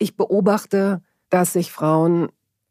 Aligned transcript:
Ich 0.00 0.16
beobachte, 0.16 1.02
dass 1.28 1.52
sich 1.52 1.70
Frauen 1.70 2.30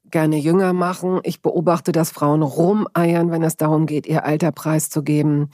gerne 0.10 0.38
jünger 0.38 0.74
machen. 0.74 1.20
Ich 1.24 1.44
beobachte, 1.44 1.92
dass 1.92 2.09
Frauen 2.09 2.42
rumeiern, 2.42 3.29
wenn 3.29 3.44
es 3.44 3.55
darum 3.55 3.86
geht, 3.86 4.08
ihr 4.08 4.25
Alter 4.25 4.52
preiszugeben. 4.52 5.50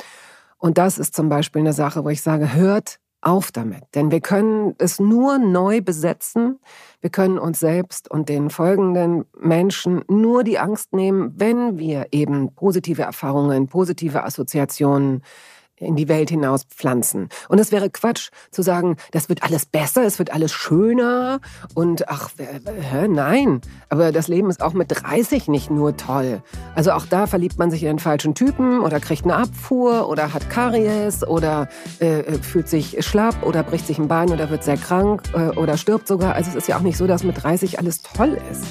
Und 0.58 0.78
das 0.78 0.98
ist 0.98 1.14
zum 1.14 1.28
Beispiel 1.28 1.60
eine 1.60 1.74
Sache, 1.74 2.06
wo 2.06 2.10
ich 2.10 2.22
sage, 2.22 2.54
hört 2.54 3.00
auf 3.20 3.52
damit. 3.52 3.84
Denn 3.94 4.10
wir 4.10 4.22
können 4.22 4.76
es 4.78 5.00
nur 5.00 5.38
neu 5.38 5.82
besetzen. 5.82 6.60
Wir 7.02 7.10
können 7.10 7.38
uns 7.38 7.60
selbst 7.60 8.10
und 8.10 8.30
den 8.30 8.50
folgenden 8.50 9.26
Menschen 9.38 10.04
nur 10.08 10.46
die 10.46 10.60
Angst 10.60 10.94
nehmen, 10.94 11.34
wenn 11.36 11.78
wir 11.78 12.08
eben 12.12 12.56
positive 12.56 13.02
Erfahrungen, 13.02 13.68
positive 13.68 14.24
Assoziationen 14.24 15.24
in 15.78 15.96
die 15.96 16.08
Welt 16.08 16.30
hinaus 16.30 16.64
pflanzen. 16.64 17.30
Und 17.50 17.60
es 17.60 17.72
wäre 17.72 17.90
Quatsch 17.90 18.30
zu 18.52 18.62
sagen, 18.62 18.96
das 19.12 19.30
wird 19.30 19.44
alles 19.44 19.66
besser, 19.66 20.04
es 20.04 20.20
wird 20.20 20.34
alles 20.34 20.52
schöner 20.54 21.40
und 21.74 22.08
ach, 22.10 22.30
hä, 22.38 23.08
nein. 23.08 23.62
Aber 23.90 24.12
das 24.12 24.28
Leben 24.28 24.50
ist 24.50 24.62
auch 24.62 24.74
mit 24.74 24.88
30 24.90 25.48
nicht 25.48 25.70
nur 25.70 25.98
toll. 25.98 26.42
Also 26.76 26.92
auch 26.92 27.06
da 27.06 27.28
verliebt 27.28 27.58
man 27.58 27.72
sich 27.72 27.84
in 27.84 27.88
den 27.88 28.00
falschen 28.00 28.36
Typen 28.36 28.80
oder 28.80 29.00
kriegt 29.00 29.26
eine 29.26 29.36
Abfuhr 29.36 30.08
oder 30.08 30.34
hat 30.34 30.50
Karies 30.50 31.26
oder 31.26 31.68
äh, 32.00 32.22
äh 32.22 32.42
fühlt 32.42 32.70
sich 32.70 33.06
schlapp 33.06 33.44
oder 33.44 33.64
bricht 33.64 33.88
sich 33.88 33.98
ein 33.98 34.08
Bein 34.08 34.32
oder 34.32 34.50
wird 34.50 34.64
sehr 34.64 34.78
krank 34.78 35.24
äh, 35.34 35.50
oder 35.58 35.78
stirbt 35.78 36.08
sogar. 36.08 36.36
Also 36.36 36.52
es 36.52 36.56
ist 36.56 36.68
ja 36.68 36.78
auch 36.78 36.82
nicht 36.82 36.98
so, 36.98 37.08
dass 37.08 37.24
mit 37.24 37.44
30 37.44 37.80
alles 37.80 38.02
toll 38.02 38.38
ist. 38.52 38.66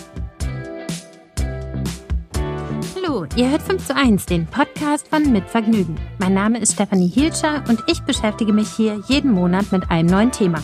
Hallo, 3.15 3.27
ihr 3.37 3.49
hört 3.49 3.63
5 3.63 3.87
zu 3.87 3.95
1, 3.95 4.27
den 4.27 4.45
Podcast 4.45 5.07
von 5.07 5.31
Mit 5.31 5.49
Vergnügen. 5.49 5.95
Mein 6.19 6.35
Name 6.35 6.59
ist 6.59 6.73
Stefanie 6.73 7.07
Hielscher 7.07 7.63
und 7.69 7.81
ich 7.87 8.01
beschäftige 8.01 8.53
mich 8.53 8.69
hier 8.71 9.01
jeden 9.07 9.31
Monat 9.31 9.71
mit 9.71 9.89
einem 9.89 10.09
neuen 10.09 10.33
Thema. 10.33 10.59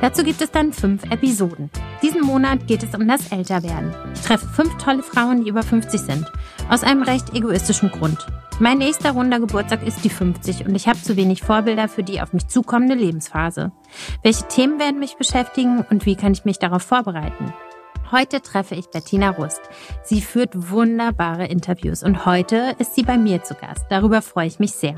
Dazu 0.00 0.22
gibt 0.22 0.40
es 0.40 0.52
dann 0.52 0.72
fünf 0.72 1.02
Episoden. 1.10 1.68
Diesen 2.00 2.20
Monat 2.20 2.68
geht 2.68 2.84
es 2.84 2.94
um 2.94 3.08
das 3.08 3.32
Älterwerden. 3.32 3.92
Ich 4.14 4.20
treffe 4.20 4.46
fünf 4.46 4.78
tolle 4.78 5.02
Frauen, 5.02 5.42
die 5.42 5.50
über 5.50 5.64
50 5.64 6.00
sind. 6.00 6.30
Aus 6.68 6.84
einem 6.84 7.02
recht 7.02 7.34
egoistischen 7.34 7.90
Grund. 7.90 8.24
Mein 8.60 8.78
nächster 8.78 9.10
runder 9.10 9.40
Geburtstag 9.40 9.84
ist 9.84 10.04
die 10.04 10.10
50 10.10 10.66
und 10.66 10.76
ich 10.76 10.86
habe 10.86 11.02
zu 11.02 11.16
wenig 11.16 11.42
Vorbilder 11.42 11.88
für 11.88 12.04
die 12.04 12.20
auf 12.20 12.32
mich 12.32 12.46
zukommende 12.46 12.94
Lebensphase. 12.94 13.72
Welche 14.22 14.46
Themen 14.46 14.78
werden 14.78 15.00
mich 15.00 15.16
beschäftigen 15.16 15.84
und 15.90 16.06
wie 16.06 16.14
kann 16.14 16.34
ich 16.34 16.44
mich 16.44 16.60
darauf 16.60 16.82
vorbereiten? 16.82 17.52
Heute 18.12 18.42
treffe 18.42 18.74
ich 18.74 18.90
Bettina 18.90 19.30
Rust. 19.30 19.60
Sie 20.02 20.20
führt 20.20 20.70
wunderbare 20.70 21.46
Interviews 21.46 22.02
und 22.02 22.26
heute 22.26 22.74
ist 22.78 22.96
sie 22.96 23.04
bei 23.04 23.16
mir 23.16 23.44
zu 23.44 23.54
Gast. 23.54 23.86
Darüber 23.88 24.20
freue 24.20 24.48
ich 24.48 24.58
mich 24.58 24.72
sehr. 24.72 24.96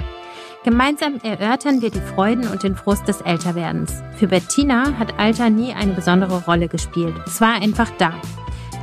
Gemeinsam 0.64 1.20
erörtern 1.22 1.82
wir 1.82 1.90
die 1.90 2.00
Freuden 2.00 2.48
und 2.48 2.62
den 2.62 2.74
Frust 2.74 3.06
des 3.06 3.20
Älterwerdens. 3.20 4.02
Für 4.16 4.28
Bettina 4.28 4.98
hat 4.98 5.18
Alter 5.18 5.50
nie 5.50 5.74
eine 5.74 5.92
besondere 5.92 6.42
Rolle 6.44 6.68
gespielt. 6.68 7.14
Es 7.26 7.40
war 7.40 7.60
einfach 7.60 7.90
da. 7.98 8.14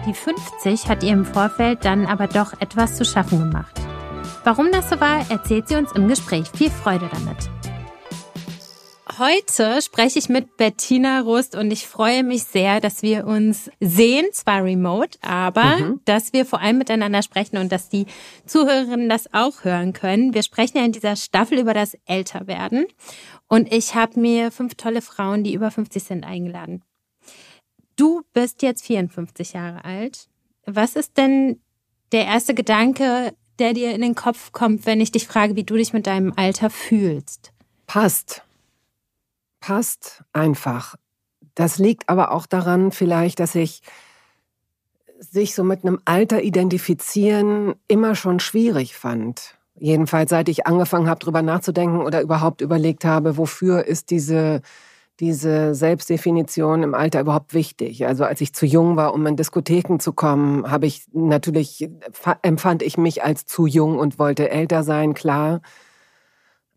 Die 0.05 0.13
50 0.13 0.87
hat 0.87 1.03
ihr 1.03 1.13
im 1.13 1.25
Vorfeld 1.25 1.83
dann 1.83 2.05
aber 2.05 2.27
doch 2.27 2.53
etwas 2.59 2.97
zu 2.97 3.05
schaffen 3.05 3.39
gemacht. 3.39 3.79
Warum 4.43 4.71
das 4.71 4.89
so 4.89 4.99
war, 4.99 5.25
erzählt 5.29 5.67
sie 5.67 5.75
uns 5.75 5.91
im 5.93 6.07
Gespräch. 6.07 6.47
Viel 6.55 6.69
Freude 6.69 7.09
damit. 7.11 7.49
Heute 9.19 9.81
spreche 9.81 10.17
ich 10.17 10.29
mit 10.29 10.55
Bettina 10.55 11.19
Rust 11.19 11.53
und 11.53 11.71
ich 11.71 11.85
freue 11.85 12.23
mich 12.23 12.45
sehr, 12.45 12.79
dass 12.79 13.01
wir 13.01 13.27
uns 13.27 13.69
sehen, 13.81 14.27
zwar 14.31 14.63
remote, 14.63 15.19
aber 15.21 15.77
mhm. 15.77 15.99
dass 16.05 16.31
wir 16.31 16.45
vor 16.45 16.61
allem 16.61 16.77
miteinander 16.77 17.21
sprechen 17.21 17.57
und 17.57 17.69
dass 17.69 17.89
die 17.89 18.05
Zuhörerinnen 18.45 19.09
das 19.09 19.33
auch 19.33 19.65
hören 19.65 19.91
können. 19.91 20.33
Wir 20.33 20.41
sprechen 20.41 20.77
ja 20.77 20.85
in 20.85 20.93
dieser 20.93 21.17
Staffel 21.17 21.59
über 21.59 21.73
das 21.73 21.97
Älterwerden 22.05 22.85
und 23.49 23.73
ich 23.73 23.93
habe 23.93 24.17
mir 24.17 24.51
fünf 24.51 24.75
tolle 24.75 25.01
Frauen, 25.01 25.43
die 25.43 25.53
über 25.53 25.69
50 25.69 26.01
sind, 26.01 26.23
eingeladen. 26.23 26.81
Du 27.97 28.21
bist 28.31 28.61
jetzt 28.61 28.85
54 28.85 29.51
Jahre 29.51 29.83
alt. 29.83 30.29
Was 30.65 30.95
ist 30.95 31.17
denn 31.17 31.59
der 32.13 32.23
erste 32.23 32.53
Gedanke, 32.53 33.33
der 33.59 33.73
dir 33.73 33.91
in 33.91 34.01
den 34.01 34.15
Kopf 34.15 34.53
kommt, 34.53 34.85
wenn 34.85 35.01
ich 35.01 35.11
dich 35.11 35.27
frage, 35.27 35.57
wie 35.57 35.65
du 35.65 35.75
dich 35.75 35.91
mit 35.91 36.07
deinem 36.07 36.31
Alter 36.37 36.69
fühlst? 36.69 37.51
Passt 37.85 38.43
passt 39.59 40.23
einfach. 40.33 40.95
Das 41.55 41.77
liegt 41.77 42.07
aber 42.09 42.31
auch 42.31 42.45
daran 42.45 42.91
vielleicht, 42.91 43.39
dass 43.39 43.55
ich 43.55 43.81
sich 45.19 45.53
so 45.53 45.63
mit 45.63 45.83
einem 45.83 45.99
Alter 46.05 46.41
identifizieren 46.41 47.75
immer 47.87 48.15
schon 48.15 48.39
schwierig 48.39 48.95
fand. 48.95 49.57
Jedenfalls 49.75 50.29
seit 50.29 50.49
ich 50.49 50.67
angefangen 50.67 51.09
habe, 51.09 51.19
darüber 51.19 51.41
nachzudenken 51.41 52.01
oder 52.01 52.21
überhaupt 52.21 52.61
überlegt 52.61 53.05
habe, 53.05 53.37
wofür 53.37 53.85
ist 53.85 54.09
diese, 54.09 54.61
diese 55.19 55.75
Selbstdefinition 55.75 56.83
im 56.83 56.93
Alter 56.93 57.21
überhaupt 57.21 57.53
wichtig. 57.53 58.05
Also 58.05 58.25
als 58.25 58.41
ich 58.41 58.53
zu 58.53 58.65
jung 58.65 58.95
war, 58.95 59.13
um 59.13 59.25
in 59.25 59.37
Diskotheken 59.37 59.99
zu 59.99 60.13
kommen, 60.13 60.69
habe 60.69 60.85
ich 60.85 61.03
natürlich, 61.13 61.89
empfand 62.41 62.83
ich 62.83 62.97
mich 62.97 63.23
als 63.23 63.45
zu 63.45 63.67
jung 63.67 63.99
und 63.99 64.19
wollte 64.19 64.49
älter 64.49 64.83
sein, 64.83 65.13
klar. 65.13 65.61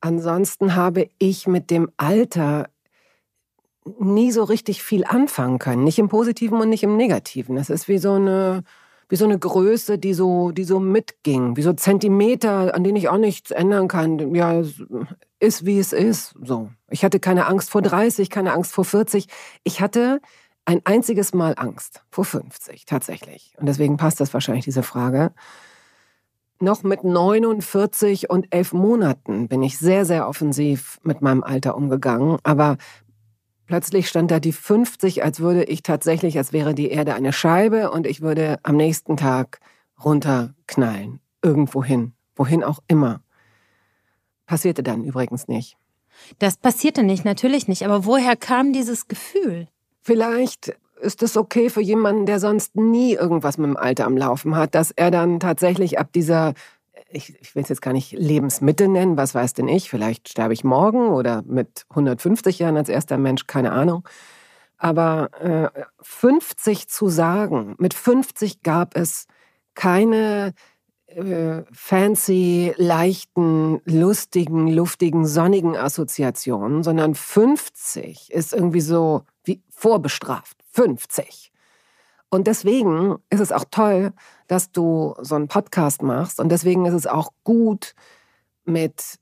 Ansonsten 0.03 0.75
habe 0.75 1.09
ich 1.19 1.47
mit 1.47 1.71
dem 1.71 1.91
Alter 1.97 2.69
nie 3.99 4.33
so 4.33 4.43
richtig 4.43 4.83
viel 4.83 5.05
anfangen 5.05 5.59
können. 5.59 5.85
Nicht 5.85 5.99
im 5.99 6.09
Positiven 6.09 6.61
und 6.61 6.69
nicht 6.69 6.83
im 6.83 6.97
Negativen. 6.97 7.57
Es 7.57 7.71
ist 7.71 7.87
wie 7.87 7.99
so 7.99 8.15
eine, 8.15 8.65
wie 9.09 9.17
so 9.17 9.25
eine 9.25 9.39
Größe, 9.39 9.99
die 9.99 10.13
so, 10.13 10.51
die 10.51 10.65
so 10.65 10.81
mitging. 10.81 11.57
Wie 11.57 11.63
so 11.63 11.73
Zentimeter, 11.73 12.75
an 12.75 12.83
denen 12.83 12.97
ich 12.97 13.09
auch 13.09 13.17
nichts 13.17 13.53
ändern 13.53 13.87
kann. 13.87 14.35
Ja, 14.35 14.63
ist 15.39 15.67
wie 15.67 15.79
es 15.79 15.93
ist. 15.93 16.35
So. 16.43 16.71
Ich 16.91 17.05
hatte 17.05 17.21
keine 17.21 17.47
Angst 17.47 17.71
vor 17.71 17.83
30, 17.83 18.29
keine 18.29 18.53
Angst 18.55 18.73
vor 18.73 18.85
40. 18.85 19.29
Ich 19.63 19.81
hatte 19.81 20.21
ein 20.65 20.81
einziges 20.85 21.33
Mal 21.33 21.55
Angst 21.57 22.03
vor 22.11 22.25
50, 22.25 22.87
tatsächlich. 22.87 23.55
Und 23.57 23.67
deswegen 23.67 23.97
passt 23.99 24.21
das 24.21 24.35
wahrscheinlich, 24.35 24.65
diese 24.65 24.83
Frage. 24.83 25.33
Noch 26.63 26.85
mit 26.85 27.03
49 27.03 28.31
und 28.31 28.55
11 28.55 28.73
Monaten 28.73 29.49
bin 29.49 29.65
ich 29.65 29.79
sehr, 29.79 30.05
sehr 30.05 30.29
offensiv 30.29 31.01
mit 31.03 31.21
meinem 31.21 31.43
Alter 31.43 31.77
umgegangen. 31.77 32.39
Aber 32.45 32.77
Plötzlich 33.67 34.09
stand 34.09 34.31
da 34.31 34.39
die 34.39 34.53
50, 34.53 35.25
als 35.25 35.41
würde 35.41 35.65
ich 35.65 35.83
tatsächlich, 35.83 36.37
als 36.37 36.53
wäre 36.53 36.75
die 36.75 36.91
Erde 36.91 37.15
eine 37.15 37.33
Scheibe 37.33 37.91
und 37.91 38.07
ich 38.07 38.21
würde 38.21 38.59
am 38.65 38.77
nächsten 38.77 39.17
Tag 39.17 39.61
runterknallen. 40.05 41.21
Irgendwohin. 41.43 42.13
Wohin 42.37 42.63
auch 42.63 42.81
immer. 42.87 43.23
Passierte 44.47 44.83
dann 44.83 45.05
übrigens 45.05 45.49
nicht. 45.49 45.79
Das 46.39 46.59
passierte 46.59 47.03
nicht, 47.03 47.25
natürlich 47.25 47.67
nicht. 47.67 47.85
Aber 47.85 48.05
woher 48.05 48.37
kam 48.37 48.73
dieses 48.73 49.09
Gefühl? 49.09 49.69
Vielleicht 50.01 50.75
ist 51.03 51.23
es 51.23 51.37
okay 51.37 51.69
für 51.69 51.81
jemanden, 51.81 52.27
der 52.27 52.41
sonst 52.41 52.77
nie 52.77 53.15
irgendwas 53.15 53.59
mit 53.59 53.67
dem 53.67 53.77
Alter 53.77 54.07
am 54.07 54.17
Laufen 54.17 54.57
hat, 54.57 54.75
dass 54.75 54.91
er 54.93 55.11
dann 55.11 55.41
tatsächlich 55.41 55.99
ab 55.99 56.13
dieser 56.13 56.55
ich, 57.15 57.39
ich 57.41 57.55
will 57.55 57.63
es 57.63 57.69
jetzt 57.69 57.83
gar 57.83 57.93
nicht 57.93 58.13
Lebensmittel 58.13 58.89
nennen, 58.89 59.17
was 59.17 59.35
weiß 59.35 59.55
denn 59.55 59.69
ich, 59.69 59.91
vielleicht 59.91 60.29
sterbe 60.29 60.55
ich 60.55 60.65
morgen 60.65 61.09
oder 61.09 61.43
mit 61.47 61.85
150 61.91 62.59
Jahren 62.59 62.77
als 62.77 62.89
erster 62.89 63.19
Mensch, 63.19 63.47
keine 63.47 63.73
Ahnung. 63.73 64.09
Aber 64.79 65.31
äh, 65.41 65.69
50 66.01 66.89
zu 66.89 67.09
sagen, 67.09 67.75
mit 67.79 67.95
50 67.95 68.63
gab 68.63 68.97
es 68.97 69.27
keine 69.75 70.55
äh, 71.07 71.63
fancy, 71.73 72.75
leichten, 72.77 73.81
lustigen, 73.85 74.69
luftigen, 74.69 75.27
sonnigen 75.27 75.77
Assoziationen, 75.77 76.83
sondern 76.83 77.15
50 77.15 78.33
ist 78.33 78.53
irgendwie 78.53 78.81
so 78.81 79.23
wie 79.45 79.63
vorbestraft. 79.71 80.62
50. 80.73 81.53
Und 82.31 82.47
deswegen 82.47 83.17
ist 83.31 83.41
es 83.41 83.53
auch 83.53 83.65
toll, 83.71 84.13
dass 84.47 84.73
du 84.73 85.15
so 85.21 85.35
einen 85.35 85.49
Podcast 85.49 86.03
machst. 86.03 86.41
Und 86.41 86.49
deswegen 86.51 86.87
ist 86.87 86.95
es 86.95 87.07
auch 87.07 87.31
gut, 87.45 87.95
mit 88.65 89.19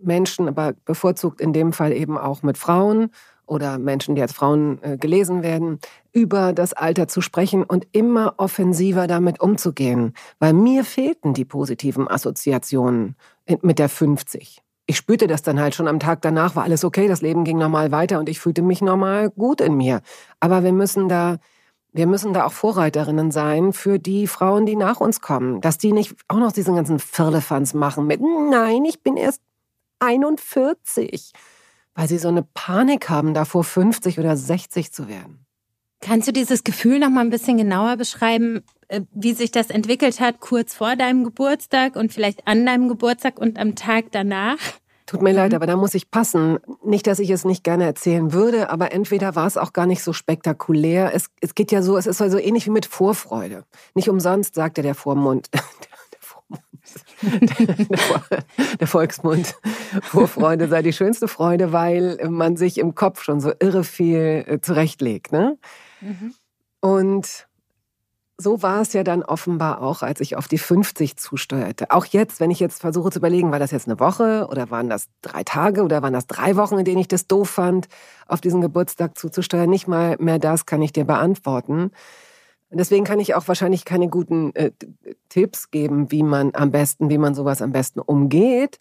Menschen, 0.00 0.48
aber 0.48 0.74
bevorzugt 0.84 1.40
in 1.40 1.52
dem 1.52 1.72
Fall 1.72 1.92
eben 1.92 2.18
auch 2.18 2.42
mit 2.42 2.58
Frauen 2.58 3.10
oder 3.46 3.78
Menschen, 3.78 4.14
die 4.14 4.22
als 4.22 4.32
Frauen 4.32 4.82
äh, 4.82 4.96
gelesen 4.96 5.42
werden, 5.42 5.78
über 6.12 6.52
das 6.52 6.72
Alter 6.72 7.08
zu 7.08 7.20
sprechen 7.20 7.64
und 7.64 7.86
immer 7.92 8.34
offensiver 8.38 9.06
damit 9.06 9.40
umzugehen. 9.40 10.14
Weil 10.38 10.52
mir 10.52 10.84
fehlten 10.84 11.34
die 11.34 11.44
positiven 11.44 12.08
Assoziationen 12.08 13.16
mit 13.60 13.78
der 13.78 13.88
50. 13.88 14.62
Ich 14.86 14.96
spürte 14.96 15.26
das 15.26 15.42
dann 15.42 15.60
halt 15.60 15.74
schon 15.74 15.88
am 15.88 16.00
Tag 16.00 16.22
danach, 16.22 16.56
war 16.56 16.64
alles 16.64 16.84
okay, 16.84 17.08
das 17.08 17.22
Leben 17.22 17.44
ging 17.44 17.58
normal 17.58 17.92
weiter 17.92 18.18
und 18.18 18.28
ich 18.28 18.40
fühlte 18.40 18.62
mich 18.62 18.82
normal 18.82 19.30
gut 19.30 19.60
in 19.60 19.76
mir. 19.76 20.02
Aber 20.40 20.64
wir 20.64 20.72
müssen 20.72 21.08
da 21.08 21.38
wir 21.92 22.06
müssen 22.06 22.32
da 22.32 22.46
auch 22.46 22.52
Vorreiterinnen 22.52 23.30
sein 23.30 23.74
für 23.74 23.98
die 23.98 24.26
Frauen, 24.26 24.64
die 24.64 24.76
nach 24.76 25.00
uns 25.00 25.20
kommen. 25.20 25.60
Dass 25.60 25.76
die 25.76 25.92
nicht 25.92 26.16
auch 26.26 26.38
noch 26.38 26.52
diesen 26.52 26.74
ganzen 26.74 26.98
Firlefanz 26.98 27.74
machen 27.74 28.06
mit, 28.06 28.20
nein, 28.20 28.84
ich 28.86 29.02
bin 29.02 29.16
erst 29.16 29.42
41. 30.00 31.32
Weil 31.94 32.08
sie 32.08 32.18
so 32.18 32.28
eine 32.28 32.42
Panik 32.42 33.10
haben, 33.10 33.34
davor 33.34 33.62
50 33.62 34.18
oder 34.18 34.36
60 34.36 34.90
zu 34.92 35.08
werden. 35.08 35.44
Kannst 36.00 36.26
du 36.26 36.32
dieses 36.32 36.64
Gefühl 36.64 36.98
noch 36.98 37.10
mal 37.10 37.20
ein 37.20 37.30
bisschen 37.30 37.58
genauer 37.58 37.96
beschreiben, 37.96 38.62
wie 39.12 39.32
sich 39.32 39.50
das 39.50 39.70
entwickelt 39.70 40.20
hat, 40.20 40.40
kurz 40.40 40.74
vor 40.74 40.96
deinem 40.96 41.24
Geburtstag 41.24 41.96
und 41.96 42.12
vielleicht 42.12 42.46
an 42.46 42.66
deinem 42.66 42.88
Geburtstag 42.88 43.38
und 43.38 43.58
am 43.58 43.74
Tag 43.74 44.06
danach? 44.12 44.58
Tut 45.06 45.20
mir 45.20 45.30
mhm. 45.30 45.36
leid, 45.36 45.54
aber 45.54 45.66
da 45.66 45.76
muss 45.76 45.94
ich 45.94 46.10
passen. 46.10 46.58
Nicht, 46.84 47.06
dass 47.06 47.18
ich 47.18 47.30
es 47.30 47.44
nicht 47.44 47.64
gerne 47.64 47.84
erzählen 47.84 48.32
würde, 48.32 48.70
aber 48.70 48.92
entweder 48.92 49.34
war 49.34 49.46
es 49.46 49.56
auch 49.56 49.72
gar 49.72 49.86
nicht 49.86 50.02
so 50.02 50.12
spektakulär. 50.12 51.14
Es, 51.14 51.26
es 51.40 51.54
geht 51.54 51.72
ja 51.72 51.82
so, 51.82 51.96
es 51.96 52.06
ist 52.06 52.18
so 52.18 52.24
also 52.24 52.38
ähnlich 52.38 52.66
wie 52.66 52.70
mit 52.70 52.86
Vorfreude. 52.86 53.64
Nicht 53.94 54.08
umsonst 54.08 54.54
sagte 54.54 54.82
der 54.82 54.94
Vormund, 54.94 55.48
der 58.80 58.86
Volksmund. 58.86 59.54
Vorfreude 60.02 60.68
sei 60.68 60.82
die 60.82 60.92
schönste 60.92 61.28
Freude, 61.28 61.72
weil 61.72 62.18
man 62.28 62.56
sich 62.56 62.78
im 62.78 62.94
Kopf 62.94 63.22
schon 63.22 63.40
so 63.40 63.52
irre 63.60 63.84
viel 63.84 64.44
äh, 64.46 64.60
zurechtlegt. 64.60 65.32
Ne? 65.32 65.58
Mhm. 66.00 66.34
Und 66.80 67.48
so 68.38 68.62
war 68.62 68.80
es 68.80 68.92
ja 68.92 69.04
dann 69.04 69.22
offenbar 69.22 69.82
auch, 69.82 70.02
als 70.02 70.20
ich 70.20 70.36
auf 70.36 70.48
die 70.48 70.58
50 70.58 71.16
zusteuerte. 71.16 71.90
Auch 71.90 72.06
jetzt, 72.06 72.40
wenn 72.40 72.50
ich 72.50 72.60
jetzt 72.60 72.80
versuche 72.80 73.10
zu 73.10 73.18
überlegen, 73.18 73.52
war 73.52 73.58
das 73.58 73.70
jetzt 73.70 73.86
eine 73.88 74.00
Woche 74.00 74.46
oder 74.50 74.70
waren 74.70 74.88
das 74.88 75.06
drei 75.20 75.44
Tage 75.44 75.82
oder 75.82 76.02
waren 76.02 76.12
das 76.12 76.26
drei 76.26 76.56
Wochen, 76.56 76.78
in 76.78 76.84
denen 76.84 76.98
ich 76.98 77.08
das 77.08 77.26
doof 77.26 77.50
fand, 77.50 77.88
auf 78.26 78.40
diesen 78.40 78.60
Geburtstag 78.60 79.16
zuzusteuern, 79.18 79.70
nicht 79.70 79.86
mal 79.86 80.16
mehr 80.18 80.38
das 80.38 80.66
kann 80.66 80.82
ich 80.82 80.92
dir 80.92 81.04
beantworten. 81.04 81.90
Deswegen 82.70 83.04
kann 83.04 83.20
ich 83.20 83.34
auch 83.34 83.46
wahrscheinlich 83.48 83.84
keine 83.84 84.08
guten 84.08 84.54
äh, 84.54 84.72
Tipps 85.28 85.70
geben, 85.70 86.10
wie 86.10 86.22
man 86.22 86.54
am 86.54 86.70
besten, 86.70 87.10
wie 87.10 87.18
man 87.18 87.34
sowas 87.34 87.60
am 87.60 87.70
besten 87.72 88.00
umgeht. 88.00 88.78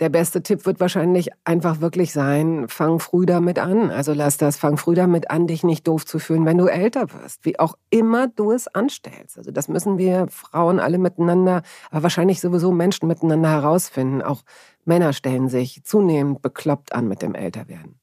Der 0.00 0.08
beste 0.08 0.42
Tipp 0.42 0.66
wird 0.66 0.80
wahrscheinlich 0.80 1.30
einfach 1.44 1.80
wirklich 1.80 2.12
sein, 2.12 2.66
fang 2.68 2.98
früh 2.98 3.26
damit 3.26 3.60
an. 3.60 3.92
Also 3.92 4.12
lass 4.12 4.36
das, 4.36 4.56
fang 4.56 4.76
früh 4.76 4.94
damit 4.94 5.30
an, 5.30 5.46
dich 5.46 5.62
nicht 5.62 5.86
doof 5.86 6.04
zu 6.04 6.18
fühlen, 6.18 6.44
wenn 6.46 6.58
du 6.58 6.66
älter 6.66 7.12
wirst. 7.12 7.44
Wie 7.44 7.60
auch 7.60 7.78
immer 7.90 8.26
du 8.26 8.50
es 8.50 8.66
anstellst. 8.66 9.38
Also 9.38 9.52
das 9.52 9.68
müssen 9.68 9.96
wir 9.96 10.26
Frauen 10.28 10.80
alle 10.80 10.98
miteinander, 10.98 11.62
aber 11.90 12.02
wahrscheinlich 12.04 12.40
sowieso 12.40 12.72
Menschen 12.72 13.06
miteinander 13.06 13.50
herausfinden. 13.50 14.20
Auch 14.20 14.42
Männer 14.84 15.12
stellen 15.12 15.48
sich 15.48 15.84
zunehmend 15.84 16.42
bekloppt 16.42 16.92
an 16.92 17.06
mit 17.06 17.22
dem 17.22 17.36
Älterwerden. 17.36 18.00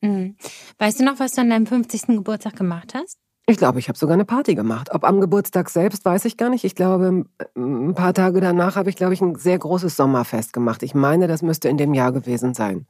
Mhm. 0.00 0.36
Weißt 0.78 1.00
du 1.00 1.04
noch, 1.04 1.18
was 1.18 1.32
du 1.32 1.42
an 1.42 1.50
deinem 1.50 1.66
50. 1.66 2.06
Geburtstag 2.06 2.56
gemacht 2.56 2.94
hast? 2.94 3.18
Ich 3.46 3.58
glaube, 3.58 3.78
ich 3.78 3.88
habe 3.88 3.98
sogar 3.98 4.14
eine 4.14 4.24
Party 4.24 4.54
gemacht. 4.54 4.90
Ob 4.92 5.04
am 5.04 5.20
Geburtstag 5.20 5.68
selbst, 5.68 6.04
weiß 6.04 6.24
ich 6.24 6.38
gar 6.38 6.48
nicht. 6.48 6.64
Ich 6.64 6.74
glaube, 6.74 7.26
ein 7.54 7.94
paar 7.94 8.14
Tage 8.14 8.40
danach 8.40 8.76
habe 8.76 8.88
ich, 8.88 8.96
glaube 8.96 9.12
ich, 9.12 9.20
ein 9.20 9.34
sehr 9.34 9.58
großes 9.58 9.96
Sommerfest 9.96 10.54
gemacht. 10.54 10.82
Ich 10.82 10.94
meine, 10.94 11.26
das 11.26 11.42
müsste 11.42 11.68
in 11.68 11.76
dem 11.76 11.92
Jahr 11.92 12.12
gewesen 12.12 12.54
sein. 12.54 12.86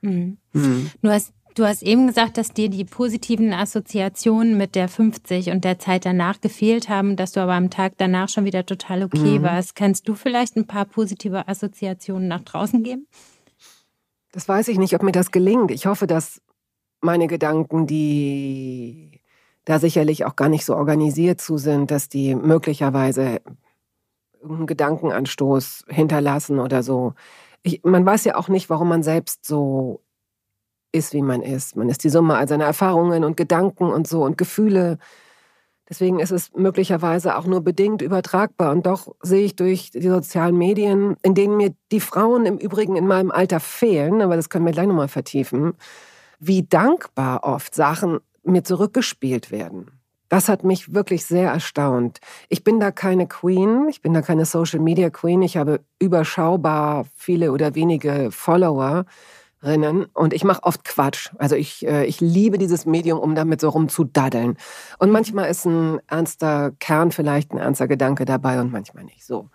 Mhm. 0.00 0.38
Mhm. 0.54 0.90
Du, 1.02 1.10
hast, 1.10 1.34
du 1.54 1.64
hast 1.66 1.82
eben 1.82 2.06
gesagt, 2.06 2.38
dass 2.38 2.54
dir 2.54 2.70
die 2.70 2.86
positiven 2.86 3.52
Assoziationen 3.52 4.56
mit 4.56 4.74
der 4.74 4.88
50 4.88 5.50
und 5.50 5.64
der 5.64 5.78
Zeit 5.78 6.06
danach 6.06 6.40
gefehlt 6.40 6.88
haben, 6.88 7.16
dass 7.16 7.32
du 7.32 7.40
aber 7.40 7.52
am 7.52 7.68
Tag 7.68 7.92
danach 7.98 8.30
schon 8.30 8.46
wieder 8.46 8.64
total 8.64 9.02
okay 9.02 9.38
mhm. 9.38 9.42
warst. 9.42 9.76
Kannst 9.76 10.08
du 10.08 10.14
vielleicht 10.14 10.56
ein 10.56 10.66
paar 10.66 10.86
positive 10.86 11.46
Assoziationen 11.46 12.26
nach 12.26 12.40
draußen 12.40 12.82
geben? 12.82 13.06
Das 14.32 14.48
weiß 14.48 14.68
ich 14.68 14.78
nicht, 14.78 14.94
ob 14.94 15.02
mir 15.02 15.12
das 15.12 15.30
gelingt. 15.30 15.70
Ich 15.70 15.84
hoffe, 15.84 16.06
dass 16.06 16.40
meine 17.02 17.26
Gedanken, 17.26 17.86
die 17.86 19.19
da 19.64 19.78
sicherlich 19.78 20.24
auch 20.24 20.36
gar 20.36 20.48
nicht 20.48 20.64
so 20.64 20.74
organisiert 20.74 21.40
zu 21.40 21.58
sind, 21.58 21.90
dass 21.90 22.08
die 22.08 22.34
möglicherweise 22.34 23.40
einen 24.42 24.66
Gedankenanstoß 24.66 25.84
hinterlassen 25.88 26.58
oder 26.58 26.82
so. 26.82 27.14
Ich, 27.62 27.82
man 27.84 28.06
weiß 28.06 28.24
ja 28.24 28.36
auch 28.36 28.48
nicht, 28.48 28.70
warum 28.70 28.88
man 28.88 29.02
selbst 29.02 29.44
so 29.44 30.00
ist, 30.92 31.12
wie 31.12 31.22
man 31.22 31.42
ist. 31.42 31.76
Man 31.76 31.88
ist 31.88 32.04
die 32.04 32.08
Summe 32.08 32.36
all 32.36 32.48
seiner 32.48 32.64
Erfahrungen 32.64 33.24
und 33.24 33.36
Gedanken 33.36 33.84
und 33.84 34.08
so 34.08 34.24
und 34.24 34.38
Gefühle. 34.38 34.98
Deswegen 35.88 36.20
ist 36.20 36.30
es 36.30 36.52
möglicherweise 36.54 37.36
auch 37.36 37.46
nur 37.46 37.62
bedingt 37.62 38.00
übertragbar. 38.00 38.72
Und 38.72 38.86
doch 38.86 39.14
sehe 39.22 39.44
ich 39.44 39.56
durch 39.56 39.90
die 39.90 40.08
sozialen 40.08 40.56
Medien, 40.56 41.16
in 41.22 41.34
denen 41.34 41.56
mir 41.56 41.74
die 41.92 42.00
Frauen 42.00 42.46
im 42.46 42.58
Übrigen 42.58 42.96
in 42.96 43.06
meinem 43.06 43.30
Alter 43.30 43.60
fehlen, 43.60 44.22
aber 44.22 44.36
das 44.36 44.48
können 44.48 44.64
wir 44.64 44.72
gleich 44.72 44.86
nochmal 44.86 45.08
vertiefen, 45.08 45.74
wie 46.38 46.62
dankbar 46.62 47.44
oft 47.44 47.74
Sachen 47.74 48.20
mir 48.42 48.64
zurückgespielt 48.64 49.50
werden. 49.50 50.00
Das 50.28 50.48
hat 50.48 50.62
mich 50.62 50.94
wirklich 50.94 51.26
sehr 51.26 51.50
erstaunt. 51.50 52.20
Ich 52.48 52.62
bin 52.62 52.78
da 52.78 52.92
keine 52.92 53.26
Queen, 53.26 53.88
ich 53.88 54.00
bin 54.00 54.14
da 54.14 54.22
keine 54.22 54.44
Social 54.44 54.78
Media 54.78 55.10
Queen, 55.10 55.42
ich 55.42 55.56
habe 55.56 55.80
überschaubar 55.98 57.06
viele 57.16 57.50
oder 57.50 57.74
wenige 57.74 58.30
Followerinnen 58.30 60.04
und 60.14 60.32
ich 60.32 60.44
mache 60.44 60.62
oft 60.62 60.84
Quatsch. 60.84 61.30
Also 61.38 61.56
ich, 61.56 61.84
äh, 61.84 62.04
ich 62.04 62.20
liebe 62.20 62.58
dieses 62.58 62.86
Medium, 62.86 63.18
um 63.18 63.34
damit 63.34 63.60
so 63.60 63.70
rumzudaddeln. 63.70 64.56
Und 65.00 65.10
manchmal 65.10 65.50
ist 65.50 65.64
ein 65.64 65.98
ernster 66.06 66.70
Kern 66.78 67.10
vielleicht 67.10 67.50
ein 67.50 67.58
ernster 67.58 67.88
Gedanke 67.88 68.24
dabei 68.24 68.60
und 68.60 68.70
manchmal 68.70 69.02
nicht 69.02 69.26
so. 69.26 69.50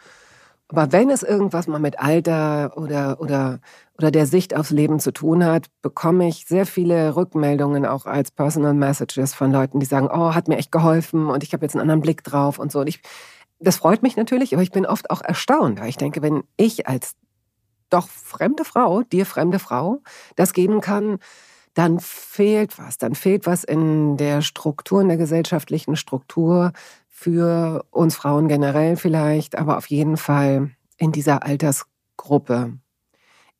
Aber 0.67 0.91
wenn 0.91 1.11
es 1.11 1.21
irgendwas 1.21 1.67
mal 1.67 1.79
mit 1.79 1.99
Alter 1.99 2.73
oder, 2.75 3.19
oder, 3.19 3.59
oder 3.97 4.09
der 4.09 4.25
Sicht 4.25 4.55
aufs 4.55 4.71
Leben 4.71 4.99
zu 4.99 5.11
tun 5.11 5.45
hat, 5.45 5.67
bekomme 5.83 6.27
ich 6.27 6.45
sehr 6.47 6.65
viele 6.65 7.15
Rückmeldungen 7.15 7.85
auch 7.85 8.07
als 8.07 8.31
Personal 8.31 8.73
Messages 8.73 9.35
von 9.35 9.51
Leuten, 9.51 9.79
die 9.79 9.85
sagen, 9.85 10.09
oh, 10.11 10.33
hat 10.33 10.47
mir 10.47 10.57
echt 10.57 10.71
geholfen 10.71 11.27
und 11.27 11.43
ich 11.43 11.53
habe 11.53 11.63
jetzt 11.63 11.75
einen 11.75 11.81
anderen 11.81 12.01
Blick 12.01 12.23
drauf 12.23 12.57
und 12.57 12.71
so. 12.71 12.79
Und 12.79 12.87
ich, 12.87 13.01
das 13.59 13.77
freut 13.77 14.01
mich 14.01 14.17
natürlich, 14.17 14.53
aber 14.53 14.63
ich 14.63 14.71
bin 14.71 14.87
oft 14.87 15.11
auch 15.11 15.21
erstaunt, 15.21 15.79
weil 15.79 15.89
ich 15.89 15.97
denke, 15.97 16.23
wenn 16.23 16.43
ich 16.57 16.87
als 16.87 17.15
doch 17.91 18.07
fremde 18.07 18.65
Frau, 18.65 19.03
dir 19.03 19.27
fremde 19.27 19.59
Frau, 19.59 20.01
das 20.35 20.53
geben 20.53 20.81
kann, 20.81 21.19
dann 21.75 21.99
fehlt 21.99 22.79
was. 22.79 22.97
Dann 22.97 23.13
fehlt 23.13 23.45
was 23.45 23.63
in 23.63 24.17
der 24.17 24.41
Struktur, 24.41 25.01
in 25.01 25.09
der 25.09 25.17
gesellschaftlichen 25.17 25.95
Struktur, 25.95 26.71
für 27.17 27.85
uns 27.91 28.17
Frauen 28.17 28.49
generell 28.49 28.97
vielleicht, 28.97 29.57
aber 29.57 29.77
auf 29.77 29.87
jeden 29.87 30.17
Fall 30.17 30.71
in 30.97 31.13
dieser 31.13 31.43
Altersgruppe. 31.43 32.73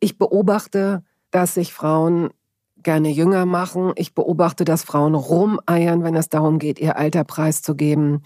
Ich 0.02 0.18
beobachte, 0.18 1.06
dass 1.32 1.54
sich 1.54 1.74
Frauen 1.74 2.32
gerne 2.76 3.10
jünger 3.10 3.46
machen. 3.46 3.94
Ich 3.96 4.14
beobachte, 4.14 4.66
dass 4.66 4.84
Frauen 4.84 5.16
rumeiern, 5.16 6.04
wenn 6.04 6.18
es 6.18 6.28
darum 6.28 6.60
geht, 6.60 6.80
ihr 6.80 6.98
Alter 6.98 7.24
preiszugeben. 7.24 8.22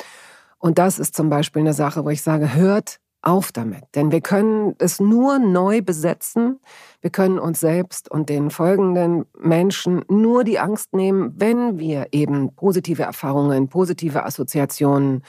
Und 0.57 0.79
das 0.79 0.97
ist 0.97 1.15
zum 1.15 1.29
Beispiel 1.29 1.61
eine 1.61 1.75
Sache, 1.75 2.03
wo 2.03 2.09
ich 2.09 2.23
sage, 2.23 2.55
hört 2.55 2.99
auf 3.21 3.51
damit. 3.51 3.83
Denn 3.95 4.12
wir 4.12 4.21
können 4.21 4.75
es 4.80 5.00
nur 5.00 5.39
neu 5.39 5.81
besetzen. 5.81 6.60
Wir 7.01 7.10
können 7.10 7.39
uns 7.39 7.60
selbst 7.60 8.10
und 8.10 8.30
den 8.30 8.50
folgenden 8.50 9.25
Menschen 9.38 10.04
nur 10.10 10.44
die 10.44 10.60
Angst 10.60 10.94
nehmen, 10.94 11.33
wenn 11.36 11.80
wir 11.80 12.07
eben 12.12 12.56
positive 12.56 13.04
Erfahrungen, 13.04 13.68
positive 13.68 14.25
Assoziationen 14.25 15.24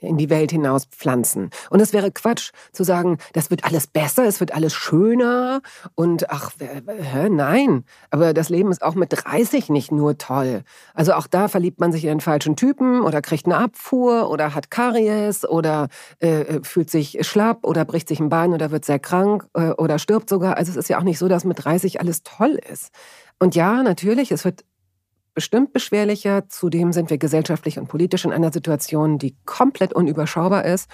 in 0.00 0.16
die 0.16 0.30
Welt 0.30 0.50
hinaus 0.50 0.86
pflanzen. 0.86 1.50
Und 1.70 1.80
es 1.80 1.92
wäre 1.92 2.10
Quatsch 2.10 2.50
zu 2.72 2.84
sagen, 2.84 3.18
das 3.32 3.50
wird 3.50 3.64
alles 3.64 3.86
besser, 3.86 4.24
es 4.24 4.40
wird 4.40 4.52
alles 4.52 4.74
schöner 4.74 5.62
und 5.94 6.30
ach, 6.30 6.52
hä, 6.58 7.28
nein. 7.28 7.84
Aber 8.10 8.34
das 8.34 8.48
Leben 8.48 8.70
ist 8.70 8.82
auch 8.82 8.94
mit 8.94 9.10
30 9.12 9.70
nicht 9.70 9.92
nur 9.92 10.18
toll. 10.18 10.62
Also 10.94 11.14
auch 11.14 11.26
da 11.26 11.48
verliebt 11.48 11.80
man 11.80 11.92
sich 11.92 12.04
in 12.04 12.10
den 12.10 12.20
falschen 12.20 12.56
Typen 12.56 13.02
oder 13.02 13.22
kriegt 13.22 13.46
eine 13.46 13.56
Abfuhr 13.56 14.30
oder 14.30 14.54
hat 14.54 14.70
Karies 14.70 15.48
oder 15.48 15.88
äh, 16.20 16.40
äh, 16.42 16.60
fühlt 16.62 16.90
sich 16.90 17.18
schlapp 17.26 17.64
oder 17.64 17.84
bricht 17.84 18.08
sich 18.08 18.20
ein 18.20 18.28
Bein 18.28 18.52
oder 18.52 18.70
wird 18.70 18.84
sehr 18.84 18.98
krank 18.98 19.46
äh, 19.54 19.70
oder 19.70 19.98
stirbt 19.98 20.28
sogar. 20.28 20.56
Also 20.56 20.70
es 20.70 20.76
ist 20.76 20.88
ja 20.88 20.98
auch 20.98 21.02
nicht 21.02 21.18
so, 21.18 21.28
dass 21.28 21.44
mit 21.44 21.64
30 21.64 22.00
alles 22.00 22.22
toll 22.22 22.58
ist. 22.70 22.90
Und 23.38 23.54
ja, 23.54 23.82
natürlich, 23.82 24.32
es 24.32 24.44
wird 24.44 24.64
bestimmt 25.34 25.72
beschwerlicher. 25.72 26.48
Zudem 26.48 26.92
sind 26.92 27.10
wir 27.10 27.18
gesellschaftlich 27.18 27.78
und 27.78 27.88
politisch 27.88 28.24
in 28.24 28.32
einer 28.32 28.52
Situation, 28.52 29.18
die 29.18 29.36
komplett 29.44 29.92
unüberschaubar 29.92 30.64
ist 30.64 30.90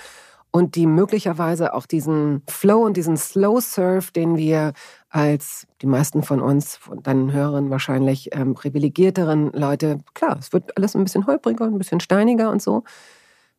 und 0.51 0.75
die 0.75 0.87
möglicherweise 0.87 1.75
auch 1.75 1.87
diesen 1.87 2.43
Flow 2.49 2.85
und 2.85 2.97
diesen 2.97 3.17
Slow 3.17 3.61
Surf, 3.61 4.11
den 4.11 4.37
wir 4.37 4.73
als 5.11 5.67
die 5.83 5.87
meisten 5.87 6.23
von 6.23 6.41
uns, 6.41 6.81
deinen 7.03 7.33
Hörern 7.33 7.71
wahrscheinlich 7.71 8.31
ähm, 8.33 8.55
privilegierteren 8.55 9.53
Leute, 9.53 9.99
klar, 10.15 10.37
es 10.39 10.53
wird 10.53 10.77
alles 10.77 10.95
ein 10.95 11.05
bisschen 11.05 11.27
holpriger, 11.27 11.67
ein 11.67 11.79
bisschen 11.79 12.01
steiniger 12.01 12.51
und 12.51 12.63
so. 12.63 12.85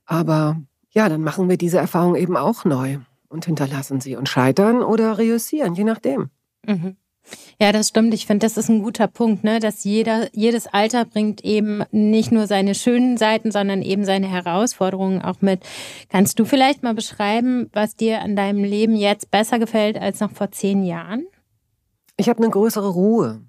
Aber 0.05 0.57
ja, 0.91 1.09
dann 1.09 1.21
machen 1.21 1.49
wir 1.49 1.57
diese 1.57 1.77
Erfahrung 1.77 2.15
eben 2.15 2.37
auch 2.37 2.65
neu 2.65 2.97
und 3.29 3.45
hinterlassen 3.45 4.01
sie 4.01 4.15
und 4.15 4.29
scheitern 4.29 4.81
oder 4.81 5.17
reüssieren, 5.17 5.75
je 5.75 5.83
nachdem. 5.83 6.29
Mhm. 6.65 6.95
Ja, 7.59 7.71
das 7.71 7.89
stimmt. 7.89 8.13
Ich 8.13 8.27
finde, 8.27 8.45
das 8.45 8.57
ist 8.57 8.69
ein 8.69 8.83
guter 8.83 9.07
Punkt, 9.07 9.43
ne? 9.43 9.59
dass 9.59 9.83
jeder, 9.83 10.29
jedes 10.33 10.67
Alter 10.67 11.05
bringt 11.05 11.43
eben 11.43 11.83
nicht 11.91 12.31
nur 12.31 12.45
seine 12.45 12.75
schönen 12.75 13.17
Seiten, 13.17 13.51
sondern 13.51 13.81
eben 13.81 14.05
seine 14.05 14.27
Herausforderungen 14.27 15.21
auch 15.21 15.41
mit. 15.41 15.63
Kannst 16.09 16.39
du 16.39 16.45
vielleicht 16.45 16.83
mal 16.83 16.93
beschreiben, 16.93 17.69
was 17.73 17.95
dir 17.95 18.21
an 18.21 18.35
deinem 18.35 18.63
Leben 18.63 18.95
jetzt 18.95 19.31
besser 19.31 19.57
gefällt 19.57 19.97
als 19.97 20.19
noch 20.19 20.31
vor 20.31 20.51
zehn 20.51 20.83
Jahren? 20.83 21.25
Ich 22.15 22.29
habe 22.29 22.43
eine 22.43 22.51
größere 22.51 22.89
Ruhe. 22.89 23.41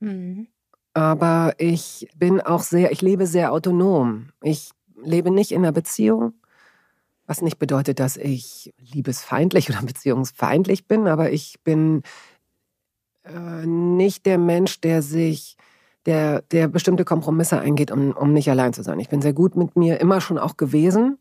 Mhm. 0.00 0.48
Aber 0.92 1.54
ich 1.58 2.08
bin 2.16 2.40
auch 2.40 2.62
sehr, 2.62 2.92
ich 2.92 3.00
lebe 3.00 3.26
sehr 3.26 3.52
autonom. 3.52 4.28
Ich 4.42 4.70
lebe 5.02 5.30
nicht 5.30 5.52
in 5.52 5.58
einer 5.58 5.72
Beziehung, 5.72 6.34
was 7.26 7.42
nicht 7.42 7.58
bedeutet, 7.58 8.00
dass 8.00 8.16
ich 8.16 8.74
liebesfeindlich 8.78 9.70
oder 9.70 9.82
beziehungsfeindlich 9.82 10.86
bin, 10.86 11.06
aber 11.06 11.30
ich 11.30 11.60
bin 11.62 12.02
äh, 13.24 13.66
nicht 13.66 14.26
der 14.26 14.38
Mensch, 14.38 14.80
der 14.80 15.02
sich, 15.02 15.56
der, 16.06 16.42
der 16.50 16.68
bestimmte 16.68 17.04
Kompromisse 17.04 17.60
eingeht, 17.60 17.90
um, 17.90 18.12
um 18.12 18.32
nicht 18.32 18.50
allein 18.50 18.72
zu 18.72 18.82
sein. 18.82 19.00
Ich 19.00 19.08
bin 19.08 19.22
sehr 19.22 19.32
gut 19.32 19.56
mit 19.56 19.76
mir, 19.76 20.00
immer 20.00 20.20
schon 20.20 20.38
auch 20.38 20.56
gewesen. 20.56 21.18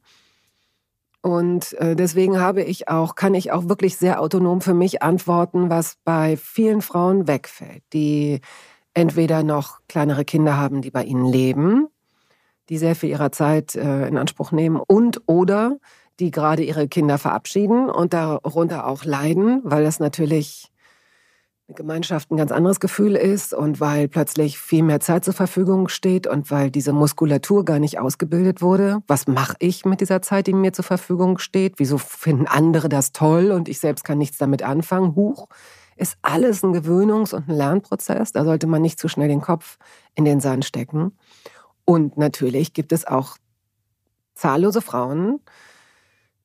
Und 1.22 1.74
äh, 1.74 1.96
deswegen 1.96 2.40
habe 2.40 2.64
ich 2.64 2.88
auch, 2.88 3.16
kann 3.16 3.34
ich 3.34 3.52
auch 3.52 3.68
wirklich 3.68 3.98
sehr 3.98 4.22
autonom 4.22 4.62
für 4.62 4.74
mich 4.74 5.02
antworten, 5.02 5.70
was 5.70 5.98
bei 6.06 6.38
vielen 6.38 6.82
Frauen 6.82 7.28
wegfällt, 7.28 7.84
die 7.92 8.40
entweder 8.94 9.44
noch 9.44 9.80
kleinere 9.88 10.24
Kinder 10.24 10.58
haben, 10.58 10.82
die 10.82 10.92
bei 10.92 11.04
ihnen 11.04 11.26
leben, 11.26 11.88
die 12.70 12.78
sehr 12.78 12.96
viel 12.96 13.10
ihrer 13.10 13.32
Zeit 13.32 13.76
äh, 13.76 14.08
in 14.08 14.18
Anspruch 14.18 14.52
nehmen 14.52 14.80
und 14.80 15.22
oder 15.26 15.78
die 16.20 16.32
gerade 16.32 16.64
ihre 16.64 16.88
Kinder 16.88 17.18
verabschieden 17.18 17.90
und 17.90 18.14
darunter 18.14 18.88
auch 18.88 19.06
leiden, 19.06 19.62
weil 19.64 19.84
das 19.84 20.00
natürlich 20.00 20.69
eine 21.70 21.76
Gemeinschaft 21.76 22.32
ein 22.32 22.38
ganz 22.38 22.52
anderes 22.52 22.80
Gefühl 22.80 23.16
ist 23.16 23.54
und 23.54 23.80
weil 23.80 24.08
plötzlich 24.08 24.58
viel 24.58 24.82
mehr 24.82 25.00
Zeit 25.00 25.24
zur 25.24 25.36
Verfügung 25.36 25.88
steht 25.88 26.26
und 26.26 26.50
weil 26.50 26.72
diese 26.72 26.94
Muskulatur 26.94 27.64
gar 27.64 27.78
nicht 27.78 28.00
ausgebildet 28.00 28.64
wurde. 28.64 29.04
Was 29.08 29.28
mache 29.28 29.56
ich 29.60 29.86
mit 29.86 30.02
dieser 30.02 30.24
Zeit, 30.24 30.48
die 30.48 30.54
mir 30.54 30.74
zur 30.74 30.84
Verfügung 30.86 31.38
steht? 31.38 31.76
Wieso 31.78 32.00
finden 32.00 32.48
andere 32.48 32.90
das 32.90 33.12
toll 33.12 33.52
und 33.52 33.70
ich 33.70 33.80
selbst 33.80 34.04
kann 34.04 34.18
nichts 34.18 34.40
damit 34.40 34.64
anfangen? 34.64 35.16
Huch, 35.16 35.48
ist 35.96 36.18
alles 36.24 36.64
ein 36.64 36.74
Gewöhnungs- 36.74 37.36
und 37.36 37.48
ein 37.48 37.56
Lernprozess. 37.56 38.32
Da 38.32 38.44
sollte 38.46 38.66
man 38.66 38.82
nicht 38.82 39.00
zu 39.00 39.08
schnell 39.08 39.28
den 39.28 39.42
Kopf 39.42 39.78
in 40.16 40.26
den 40.26 40.40
Sand 40.40 40.66
stecken. 40.66 41.12
Und 41.86 42.18
natürlich 42.18 42.74
gibt 42.74 42.92
es 42.92 43.06
auch 43.06 43.38
zahllose 44.34 44.82
Frauen, 44.82 45.40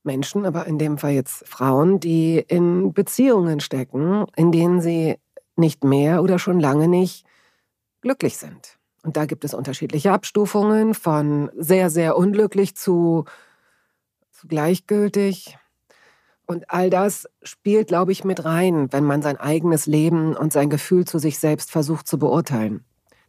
Menschen, 0.04 0.46
aber 0.46 0.66
in 0.66 0.78
dem 0.78 0.98
Fall 0.98 1.12
jetzt 1.12 1.46
Frauen, 1.48 2.00
die 2.00 2.38
in 2.38 2.92
Beziehungen 2.92 3.60
stecken, 3.60 4.26
in 4.36 4.52
denen 4.52 4.80
sie 4.80 5.16
nicht 5.56 5.84
mehr 5.84 6.22
oder 6.22 6.38
schon 6.38 6.60
lange 6.60 6.88
nicht 6.88 7.24
glücklich 8.00 8.36
sind. 8.36 8.78
Und 9.02 9.16
da 9.16 9.26
gibt 9.26 9.44
es 9.44 9.54
unterschiedliche 9.54 10.12
Abstufungen 10.12 10.94
von 10.94 11.50
sehr, 11.56 11.90
sehr 11.90 12.16
unglücklich 12.16 12.74
zu, 12.74 13.24
zu 14.30 14.46
gleichgültig. 14.48 15.58
Und 16.46 16.70
all 16.70 16.90
das 16.90 17.28
spielt, 17.42 17.88
glaube 17.88 18.12
ich, 18.12 18.24
mit 18.24 18.44
rein, 18.44 18.92
wenn 18.92 19.04
man 19.04 19.22
sein 19.22 19.36
eigenes 19.36 19.86
Leben 19.86 20.34
und 20.36 20.52
sein 20.52 20.70
Gefühl 20.70 21.06
zu 21.06 21.18
sich 21.18 21.38
selbst 21.38 21.70
versucht 21.70 22.06
zu 22.06 22.18
beurteilen. 22.18 22.84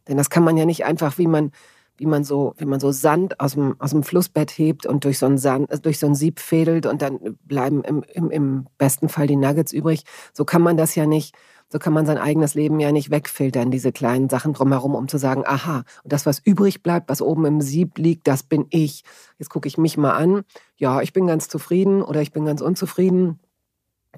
Denn 0.08 0.16
das 0.16 0.30
kann 0.30 0.44
man 0.44 0.56
ja 0.56 0.64
nicht 0.64 0.84
einfach, 0.84 1.18
wie 1.18 1.26
man 1.26 1.52
wie 1.98 2.06
man 2.06 2.24
so, 2.24 2.54
wie 2.58 2.66
man 2.66 2.80
so 2.80 2.92
Sand 2.92 3.40
aus 3.40 3.54
dem, 3.54 3.76
aus 3.78 3.90
dem 3.90 4.02
Flussbett 4.02 4.50
hebt 4.50 4.86
und 4.86 5.04
durch 5.04 5.18
so 5.18 5.26
ein 5.26 5.38
Sand, 5.38 5.70
äh, 5.70 5.78
durch 5.78 5.98
so 5.98 6.06
ein 6.06 6.14
Sieb 6.14 6.40
fädelt 6.40 6.86
und 6.86 7.02
dann 7.02 7.38
bleiben 7.44 7.82
im, 7.84 8.02
im, 8.12 8.30
im 8.30 8.66
besten 8.78 9.08
Fall 9.08 9.26
die 9.26 9.36
Nuggets 9.36 9.72
übrig. 9.72 10.04
So 10.32 10.44
kann 10.44 10.62
man 10.62 10.76
das 10.76 10.94
ja 10.94 11.06
nicht, 11.06 11.34
so 11.68 11.78
kann 11.78 11.92
man 11.92 12.06
sein 12.06 12.18
eigenes 12.18 12.54
Leben 12.54 12.78
ja 12.78 12.92
nicht 12.92 13.10
wegfiltern, 13.10 13.70
diese 13.70 13.92
kleinen 13.92 14.28
Sachen 14.28 14.52
drumherum, 14.52 14.94
um 14.94 15.08
zu 15.08 15.18
sagen, 15.18 15.42
aha, 15.46 15.84
und 16.04 16.12
das, 16.12 16.26
was 16.26 16.38
übrig 16.38 16.82
bleibt, 16.82 17.08
was 17.08 17.22
oben 17.22 17.44
im 17.44 17.60
Sieb 17.60 17.98
liegt, 17.98 18.28
das 18.28 18.42
bin 18.42 18.66
ich. 18.70 19.02
Jetzt 19.38 19.48
gucke 19.48 19.66
ich 19.66 19.78
mich 19.78 19.96
mal 19.96 20.12
an. 20.12 20.42
Ja, 20.76 21.00
ich 21.00 21.12
bin 21.12 21.26
ganz 21.26 21.48
zufrieden 21.48 22.02
oder 22.02 22.20
ich 22.20 22.32
bin 22.32 22.44
ganz 22.44 22.60
unzufrieden. 22.60 23.40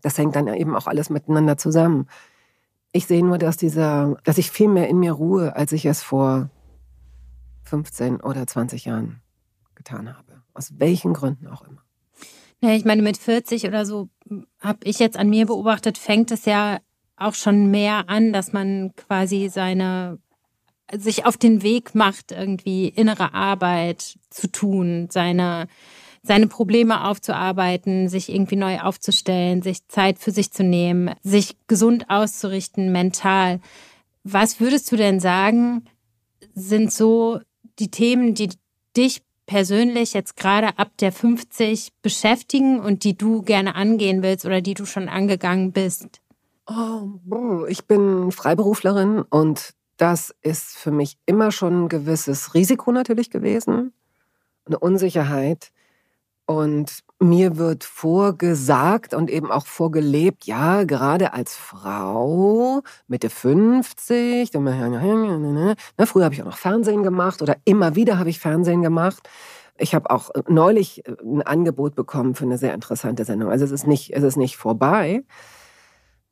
Das 0.02 0.18
hängt 0.18 0.36
dann 0.36 0.46
eben 0.48 0.76
auch 0.76 0.86
alles 0.86 1.10
miteinander 1.10 1.56
zusammen. 1.56 2.06
Ich 2.92 3.06
sehe 3.06 3.24
nur, 3.24 3.38
dass 3.38 3.56
dieser, 3.56 4.16
dass 4.24 4.38
ich 4.38 4.50
viel 4.50 4.68
mehr 4.68 4.88
in 4.88 4.98
mir 4.98 5.12
ruhe, 5.12 5.56
als 5.56 5.72
ich 5.72 5.86
es 5.86 6.02
vor 6.02 6.50
15 7.68 8.20
oder 8.20 8.46
20 8.46 8.84
Jahren 8.84 9.20
getan 9.74 10.16
habe. 10.16 10.42
Aus 10.54 10.78
welchen 10.78 11.12
Gründen 11.12 11.46
auch 11.46 11.62
immer. 11.62 11.82
Ja, 12.60 12.70
ich 12.70 12.84
meine, 12.84 13.02
mit 13.02 13.16
40 13.16 13.66
oder 13.66 13.86
so 13.86 14.08
habe 14.60 14.78
ich 14.84 14.98
jetzt 14.98 15.16
an 15.16 15.30
mir 15.30 15.46
beobachtet, 15.46 15.96
fängt 15.96 16.30
es 16.32 16.44
ja 16.44 16.80
auch 17.16 17.34
schon 17.34 17.70
mehr 17.70 18.08
an, 18.08 18.32
dass 18.32 18.52
man 18.52 18.94
quasi 18.96 19.48
seine 19.48 20.18
sich 20.96 21.26
auf 21.26 21.36
den 21.36 21.62
Weg 21.62 21.94
macht, 21.94 22.32
irgendwie 22.32 22.88
innere 22.88 23.34
Arbeit 23.34 24.18
zu 24.30 24.50
tun, 24.50 25.08
seine 25.10 25.68
seine 26.22 26.48
Probleme 26.48 27.04
aufzuarbeiten, 27.04 28.08
sich 28.08 28.28
irgendwie 28.28 28.56
neu 28.56 28.80
aufzustellen, 28.80 29.62
sich 29.62 29.86
Zeit 29.88 30.18
für 30.18 30.30
sich 30.30 30.52
zu 30.52 30.64
nehmen, 30.64 31.14
sich 31.22 31.56
gesund 31.68 32.06
auszurichten, 32.08 32.92
mental. 32.92 33.60
Was 34.24 34.60
würdest 34.60 34.90
du 34.90 34.96
denn 34.96 35.20
sagen, 35.20 35.84
sind 36.54 36.92
so 36.92 37.40
die 37.78 37.90
Themen, 37.90 38.34
die 38.34 38.50
dich 38.96 39.22
persönlich 39.46 40.12
jetzt 40.12 40.36
gerade 40.36 40.78
ab 40.78 40.90
der 41.00 41.10
50 41.10 41.92
beschäftigen 42.02 42.80
und 42.80 43.04
die 43.04 43.16
du 43.16 43.42
gerne 43.42 43.74
angehen 43.74 44.22
willst 44.22 44.44
oder 44.44 44.60
die 44.60 44.74
du 44.74 44.84
schon 44.84 45.08
angegangen 45.08 45.72
bist? 45.72 46.20
Oh, 46.66 47.64
ich 47.66 47.86
bin 47.86 48.30
Freiberuflerin 48.30 49.22
und 49.22 49.74
das 49.96 50.34
ist 50.42 50.76
für 50.76 50.90
mich 50.90 51.16
immer 51.26 51.50
schon 51.50 51.84
ein 51.84 51.88
gewisses 51.88 52.54
Risiko 52.54 52.92
natürlich 52.92 53.30
gewesen, 53.30 53.92
eine 54.66 54.78
Unsicherheit. 54.78 55.72
Und 56.46 57.04
mir 57.20 57.56
wird 57.56 57.84
vorgesagt 57.84 59.12
und 59.14 59.30
eben 59.30 59.50
auch 59.50 59.66
vorgelebt, 59.66 60.44
ja, 60.44 60.84
gerade 60.84 61.32
als 61.32 61.56
Frau, 61.56 62.82
Mitte 63.08 63.28
50, 63.28 64.50
na, 64.54 65.74
früher 66.06 66.24
habe 66.24 66.34
ich 66.34 66.42
auch 66.42 66.46
noch 66.46 66.56
Fernsehen 66.56 67.02
gemacht 67.02 67.42
oder 67.42 67.56
immer 67.64 67.96
wieder 67.96 68.18
habe 68.18 68.30
ich 68.30 68.38
Fernsehen 68.38 68.82
gemacht. 68.82 69.28
Ich 69.78 69.94
habe 69.94 70.10
auch 70.10 70.30
neulich 70.48 71.02
ein 71.22 71.42
Angebot 71.42 71.94
bekommen 71.94 72.34
für 72.34 72.44
eine 72.44 72.58
sehr 72.58 72.74
interessante 72.74 73.24
Sendung. 73.24 73.50
Also 73.50 73.64
es 73.64 73.70
ist 73.70 73.86
nicht, 73.86 74.12
es 74.12 74.22
ist 74.22 74.36
nicht 74.36 74.56
vorbei. 74.56 75.22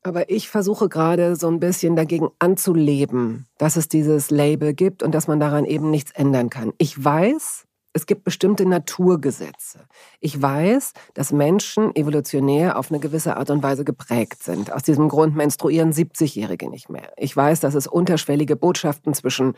Aber 0.03 0.31
ich 0.31 0.49
versuche 0.49 0.89
gerade 0.89 1.35
so 1.35 1.49
ein 1.49 1.59
bisschen 1.59 1.97
dagegen 1.97 2.29
anzuleben, 2.39 3.47
dass 3.59 3.77
es 3.77 3.89
dieses 3.89 4.31
Label 4.31 4.73
gibt 4.73 5.03
und 5.03 5.13
dass 5.15 5.27
man 5.27 5.41
daran 5.41 5.65
eben 5.65 5.91
nichts 5.91 6.13
ändern 6.13 6.49
kann. 6.49 6.73
Ich 6.79 7.03
weiß, 7.03 7.67
es 7.97 8.05
gibt 8.05 8.25
bestimmte 8.25 8.67
Naturgesetze. 8.67 9.81
Ich 10.21 10.41
weiß, 10.41 10.93
dass 11.15 11.33
Menschen 11.33 11.97
evolutionär 11.97 12.79
auf 12.79 12.91
eine 12.91 13.01
gewisse 13.01 13.39
Art 13.39 13.49
und 13.49 13.63
Weise 13.63 13.85
geprägt 13.85 14.43
sind. 14.43 14.71
Aus 14.71 14.83
diesem 14.83 15.09
Grund 15.09 15.35
menstruieren 15.35 15.93
70-Jährige 15.93 16.69
nicht 16.69 16.91
mehr. 16.91 17.11
Ich 17.17 17.35
weiß, 17.35 17.61
dass 17.61 17.75
es 17.75 17.87
unterschwellige 17.87 18.55
Botschaften 18.55 19.15
zwischen 19.15 19.55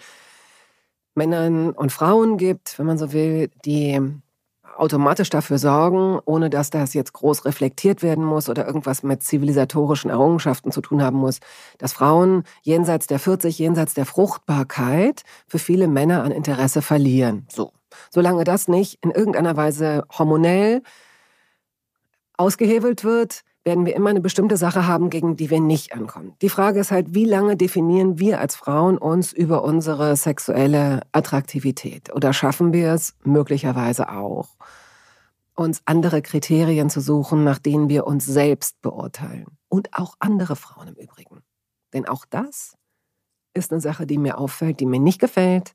Männern 1.17 1.73
und 1.73 1.91
Frauen 1.91 2.37
gibt, 2.37 2.79
wenn 2.79 2.87
man 2.87 2.97
so 2.97 3.13
will, 3.13 3.51
die 3.65 4.01
automatisch 4.77 5.31
dafür 5.31 5.59
sorgen, 5.59 6.21
ohne 6.25 6.49
dass 6.49 6.71
das 6.71 6.95
jetzt 6.95 7.15
groß 7.15 7.45
reflektiert 7.45 8.05
werden 8.05 8.25
muss 8.25 8.49
oder 8.49 8.69
irgendwas 8.69 9.03
mit 9.03 9.25
zivilisatorischen 9.25 10.11
Errungenschaften 10.11 10.71
zu 10.71 10.81
tun 10.81 11.03
haben 11.03 11.19
muss, 11.19 11.41
dass 11.79 11.93
Frauen 11.93 12.45
jenseits 12.63 13.09
der 13.09 13.19
40, 13.19 13.59
jenseits 13.59 13.95
der 13.95 14.07
Fruchtbarkeit 14.07 15.25
für 15.49 15.59
viele 15.59 15.89
Männer 15.89 16.23
an 16.23 16.31
Interesse 16.31 16.83
verlieren. 16.83 17.49
So. 17.49 17.73
Solange 18.11 18.45
das 18.45 18.69
nicht 18.69 18.99
in 19.03 19.11
irgendeiner 19.11 19.57
Weise 19.57 20.05
hormonell 20.17 20.83
ausgehebelt 22.37 23.05
wird, 23.05 23.43
werden 23.65 23.85
wir 23.85 23.95
immer 23.95 24.11
eine 24.11 24.23
bestimmte 24.23 24.57
Sache 24.57 24.87
haben, 24.87 25.11
gegen 25.11 25.37
die 25.37 25.51
wir 25.51 25.61
nicht 25.61 25.93
ankommen. 25.93 26.35
Die 26.41 26.49
Frage 26.49 26.81
ist 26.81 26.91
halt, 26.91 27.13
wie 27.13 27.27
lange 27.27 27.57
definieren 27.57 28.19
wir 28.19 28.41
als 28.41 28.57
Frauen 28.57 28.97
uns 28.97 29.33
über 29.33 29.63
unsere 29.63 30.17
sexuelle 30.17 31.03
Attraktivität? 31.13 32.15
Oder 32.15 32.33
schaffen 32.33 32.73
wir 32.73 32.93
es 32.93 33.15
möglicherweise 33.25 34.09
auch, 34.11 34.57
uns 35.55 35.83
andere 35.85 36.23
Kriterien 36.23 36.89
zu 36.89 37.01
suchen, 37.01 37.45
nach 37.45 37.59
denen 37.59 37.91
wir 37.91 38.07
uns 38.07 38.25
selbst 38.25 38.81
beurteilen? 38.81 39.59
Und 39.69 39.93
auch 39.93 40.15
andere 40.19 40.57
Frauen 40.57 40.89
im 40.89 40.95
Übrigen. 40.95 41.43
Denn 41.93 42.09
auch 42.09 42.25
das 42.31 42.75
ist 43.53 43.71
eine 43.73 43.81
Sache, 43.81 44.07
die 44.07 44.19
mir 44.19 44.39
auffällt, 44.39 44.81
die 44.81 44.87
mir 44.87 45.01
nicht 45.01 45.21
gefällt, 45.21 45.75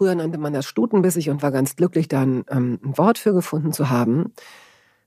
Früher 0.00 0.14
nannte 0.14 0.38
man 0.38 0.54
das 0.54 0.64
stutenbissig 0.64 1.28
und 1.28 1.42
war 1.42 1.50
ganz 1.50 1.76
glücklich, 1.76 2.08
dann 2.08 2.46
ähm, 2.48 2.78
ein 2.82 2.96
Wort 2.96 3.18
für 3.18 3.34
gefunden 3.34 3.74
zu 3.74 3.90
haben. 3.90 4.32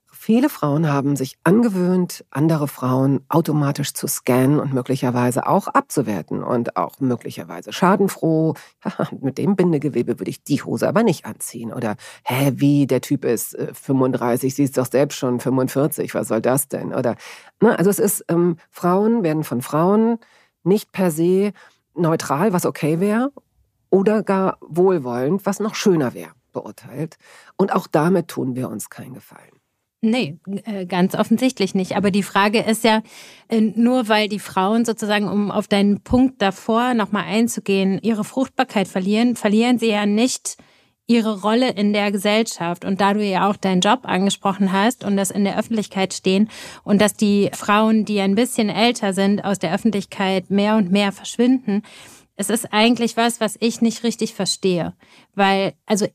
Viele 0.06 0.50
Frauen 0.50 0.88
haben 0.88 1.16
sich 1.16 1.40
angewöhnt, 1.44 2.24
andere 2.30 2.68
Frauen 2.68 3.26
automatisch 3.28 3.96
zu 3.96 4.06
scannen 4.06 4.60
und 4.60 4.72
möglicherweise 4.72 5.48
auch 5.48 5.68
abzuwerten 5.68 6.44
und 6.44 6.78
auch 6.78 7.00
möglicherweise 7.00 7.74
schadenfroh. 7.74 8.54
Mit 9.20 9.40
dem 9.40 9.56
Bindegewebe 9.56 10.20
würde 10.20 10.30
ich 10.30 10.44
die 10.44 10.62
Hose 10.62 10.88
aber 10.88 11.02
nicht 11.02 11.26
anziehen. 11.26 11.74
Oder, 11.74 11.96
hä, 12.24 12.52
wie, 12.58 12.86
der 12.86 13.02
Typ 13.02 13.26
ist 13.26 13.56
äh, 13.56 13.74
35, 13.74 14.54
sie 14.54 14.64
ist 14.66 14.78
doch 14.78 14.86
selbst 14.86 15.18
schon 15.18 15.40
45, 15.40 16.14
was 16.14 16.28
soll 16.28 16.42
das 16.42 16.68
denn? 16.68 16.94
Oder, 16.94 17.16
ne, 17.60 17.76
also 17.80 17.90
es 17.90 17.98
ist, 17.98 18.26
ähm, 18.28 18.58
Frauen 18.70 19.24
werden 19.24 19.44
von 19.44 19.64
Frauen 19.64 20.20
nicht 20.64 20.92
per 20.92 21.10
se 21.10 21.52
neutral, 21.96 22.54
was 22.54 22.68
okay 22.68 23.00
wäre, 23.00 23.32
oder 23.94 24.24
gar 24.24 24.58
wohlwollend, 24.60 25.46
was 25.46 25.60
noch 25.60 25.76
schöner 25.76 26.16
wäre, 26.16 26.32
beurteilt. 26.52 27.18
Und 27.58 27.76
auch 27.76 27.86
damit 27.86 28.28
tun 28.28 28.56
wir 28.56 28.70
uns 28.70 28.90
keinen 28.90 29.14
Gefallen. 29.14 29.52
Nee, 30.02 30.40
äh, 30.66 30.88
ganz 30.88 31.14
offensichtlich 31.14 31.76
nicht. 31.76 31.96
Aber 31.96 32.10
die 32.10 32.24
Frage 32.24 32.60
ist 32.60 32.84
ja, 32.84 33.04
äh, 33.50 33.62
nur 33.62 34.10
weil 34.10 34.30
die 34.30 34.40
Frauen 34.40 34.84
sozusagen, 34.84 35.28
um 35.28 35.52
auf 35.52 35.68
deinen 35.68 36.02
Punkt 36.02 36.42
davor 36.42 36.96
nochmal 36.96 37.26
einzugehen, 37.26 38.00
ihre 38.02 38.24
Fruchtbarkeit 38.24 38.88
verlieren, 38.88 39.36
verlieren 39.36 39.78
sie 39.78 39.92
ja 39.92 40.08
nicht 40.08 40.58
ihre 41.06 41.42
Rolle 41.42 41.70
in 41.70 41.94
der 41.94 42.12
Gesellschaft. 42.12 42.86
Und 42.86 43.00
da 43.00 43.14
du 43.14 43.24
ja 43.24 43.48
auch 43.48 43.58
deinen 43.58 43.82
Job 43.82 44.00
angesprochen 44.04 44.72
hast 44.72 45.04
und 45.04 45.18
das 45.18 45.30
in 45.30 45.44
der 45.44 45.60
Öffentlichkeit 45.60 46.16
stehen 46.16 46.50
und 46.84 47.00
dass 47.00 47.14
die 47.14 47.52
Frauen, 47.54 48.06
die 48.06 48.20
ein 48.22 48.34
bisschen 48.34 48.70
älter 48.70 49.14
sind, 49.14 49.46
aus 49.46 49.60
der 49.60 49.72
Öffentlichkeit 49.72 50.50
mehr 50.50 50.78
und 50.78 50.92
mehr 50.92 51.12
verschwinden, 51.12 51.84
es 52.36 52.50
ist 52.50 52.74
eigentlich 52.74 53.18
was, 53.18 53.40
was 53.40 53.56
ich 53.60 53.82
nicht 53.82 54.04
richtig 54.04 54.34
verstehe. 54.34 54.94
Weil, 55.36 55.74
also 55.86 56.08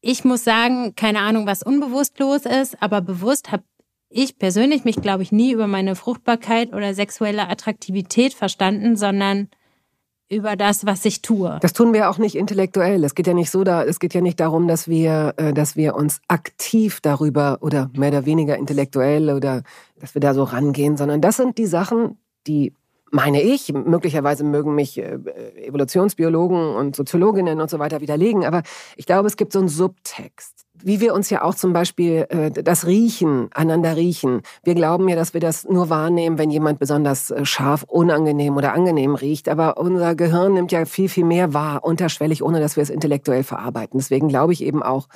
ich 0.00 0.24
muss 0.24 0.44
sagen, 0.44 0.94
keine 0.96 1.20
Ahnung, 1.20 1.46
was 1.46 1.62
unbewusst 1.62 2.18
los 2.18 2.46
ist, 2.46 2.82
aber 2.82 3.00
bewusst 3.00 3.52
habe 3.52 3.64
ich 4.08 4.38
persönlich 4.38 4.84
mich, 4.84 4.96
glaube 4.96 5.22
ich, 5.22 5.30
nie 5.30 5.52
über 5.52 5.68
meine 5.68 5.94
Fruchtbarkeit 5.94 6.72
oder 6.72 6.94
sexuelle 6.94 7.48
Attraktivität 7.48 8.34
verstanden, 8.34 8.96
sondern 8.96 9.48
über 10.28 10.56
das, 10.56 10.86
was 10.86 11.04
ich 11.04 11.22
tue. 11.22 11.58
Das 11.60 11.72
tun 11.72 11.92
wir 11.92 12.08
auch 12.08 12.18
nicht 12.18 12.36
intellektuell. 12.36 13.02
Es 13.04 13.14
geht 13.14 13.26
ja 13.26 13.34
nicht 13.34 13.50
so 13.50 13.64
da, 13.64 13.84
es 13.84 13.98
geht 13.98 14.14
ja 14.14 14.20
nicht 14.20 14.38
darum, 14.38 14.68
dass 14.68 14.88
wir, 14.88 15.34
äh, 15.36 15.52
dass 15.52 15.76
wir 15.76 15.96
uns 15.96 16.20
aktiv 16.28 17.00
darüber 17.00 17.58
oder 17.60 17.90
mehr 17.96 18.10
oder 18.10 18.26
weniger 18.26 18.56
intellektuell 18.56 19.30
oder 19.30 19.62
dass 19.98 20.14
wir 20.14 20.20
da 20.20 20.32
so 20.34 20.44
rangehen, 20.44 20.96
sondern 20.96 21.20
das 21.20 21.36
sind 21.36 21.58
die 21.58 21.66
Sachen, 21.66 22.18
die 22.46 22.74
meine 23.10 23.42
ich, 23.42 23.72
möglicherweise 23.72 24.44
mögen 24.44 24.74
mich 24.74 24.98
äh, 24.98 25.18
Evolutionsbiologen 25.66 26.74
und 26.74 26.96
Soziologinnen 26.96 27.60
und 27.60 27.70
so 27.70 27.78
weiter 27.78 28.00
widerlegen, 28.00 28.44
aber 28.44 28.62
ich 28.96 29.06
glaube, 29.06 29.28
es 29.28 29.36
gibt 29.36 29.52
so 29.52 29.58
einen 29.58 29.68
Subtext 29.68 30.66
wie 30.82 31.00
wir 31.00 31.14
uns 31.14 31.30
ja 31.30 31.42
auch 31.42 31.54
zum 31.54 31.72
Beispiel 31.72 32.26
äh, 32.28 32.50
das 32.50 32.86
Riechen, 32.86 33.48
einander 33.52 33.96
riechen. 33.96 34.42
Wir 34.62 34.74
glauben 34.74 35.08
ja, 35.08 35.16
dass 35.16 35.34
wir 35.34 35.40
das 35.40 35.68
nur 35.68 35.90
wahrnehmen, 35.90 36.38
wenn 36.38 36.50
jemand 36.50 36.78
besonders 36.78 37.30
äh, 37.30 37.44
scharf, 37.44 37.84
unangenehm 37.84 38.56
oder 38.56 38.72
angenehm 38.72 39.14
riecht. 39.14 39.48
Aber 39.48 39.76
unser 39.78 40.14
Gehirn 40.14 40.54
nimmt 40.54 40.72
ja 40.72 40.84
viel, 40.84 41.08
viel 41.08 41.24
mehr 41.24 41.54
wahr, 41.54 41.84
unterschwellig, 41.84 42.42
ohne 42.42 42.60
dass 42.60 42.76
wir 42.76 42.82
es 42.82 42.90
intellektuell 42.90 43.42
verarbeiten. 43.42 43.98
Deswegen 43.98 44.28
glaube 44.28 44.52
ich 44.52 44.62
eben 44.62 44.82
auch, 44.82 45.08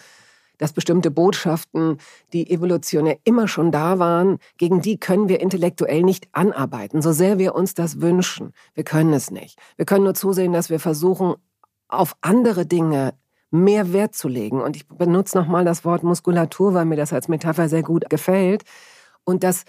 dass 0.58 0.72
bestimmte 0.72 1.10
Botschaften, 1.10 1.98
die 2.32 2.50
evolutionär 2.50 3.18
immer 3.24 3.48
schon 3.48 3.72
da 3.72 3.98
waren, 3.98 4.38
gegen 4.58 4.80
die 4.80 4.98
können 4.98 5.28
wir 5.28 5.40
intellektuell 5.40 6.02
nicht 6.02 6.28
anarbeiten, 6.32 7.02
so 7.02 7.12
sehr 7.12 7.38
wir 7.38 7.54
uns 7.54 7.74
das 7.74 8.00
wünschen. 8.00 8.52
Wir 8.74 8.84
können 8.84 9.12
es 9.12 9.30
nicht. 9.30 9.58
Wir 9.76 9.84
können 9.84 10.04
nur 10.04 10.14
zusehen, 10.14 10.52
dass 10.52 10.70
wir 10.70 10.80
versuchen, 10.80 11.34
auf 11.88 12.16
andere 12.20 12.66
Dinge 12.66 13.14
mehr 13.50 13.92
Wert 13.92 14.14
zu 14.14 14.28
legen. 14.28 14.60
Und 14.60 14.76
ich 14.76 14.86
benutze 14.88 15.38
nochmal 15.38 15.64
das 15.64 15.84
Wort 15.84 16.02
Muskulatur, 16.02 16.74
weil 16.74 16.84
mir 16.84 16.96
das 16.96 17.12
als 17.12 17.28
Metapher 17.28 17.68
sehr 17.68 17.82
gut 17.82 18.10
gefällt. 18.10 18.64
Und 19.24 19.44
das 19.44 19.64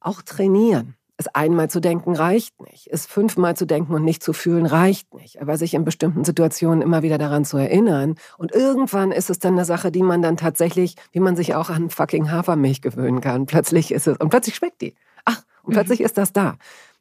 auch 0.00 0.22
trainieren. 0.22 0.94
Es 1.18 1.28
einmal 1.28 1.70
zu 1.70 1.80
denken 1.80 2.14
reicht 2.14 2.60
nicht. 2.60 2.88
Es 2.90 3.06
fünfmal 3.06 3.56
zu 3.56 3.64
denken 3.64 3.94
und 3.94 4.04
nicht 4.04 4.22
zu 4.22 4.34
fühlen 4.34 4.66
reicht 4.66 5.14
nicht. 5.14 5.40
Aber 5.40 5.56
sich 5.56 5.72
in 5.72 5.84
bestimmten 5.84 6.24
Situationen 6.24 6.82
immer 6.82 7.02
wieder 7.02 7.16
daran 7.16 7.46
zu 7.46 7.56
erinnern. 7.56 8.16
Und 8.36 8.52
irgendwann 8.52 9.12
ist 9.12 9.30
es 9.30 9.38
dann 9.38 9.54
eine 9.54 9.64
Sache, 9.64 9.90
die 9.90 10.02
man 10.02 10.20
dann 10.20 10.36
tatsächlich, 10.36 10.96
wie 11.12 11.20
man 11.20 11.34
sich 11.34 11.54
auch 11.54 11.70
an 11.70 11.88
fucking 11.88 12.30
Hafermilch 12.30 12.82
gewöhnen 12.82 13.22
kann. 13.22 13.46
Plötzlich 13.46 13.92
ist 13.92 14.06
es, 14.06 14.18
und 14.18 14.28
plötzlich 14.28 14.56
schmeckt 14.56 14.82
die. 14.82 14.94
Ach, 15.24 15.42
und 15.62 15.72
plötzlich 15.72 16.00
mhm. 16.00 16.06
ist 16.06 16.18
das 16.18 16.34
da. 16.34 16.56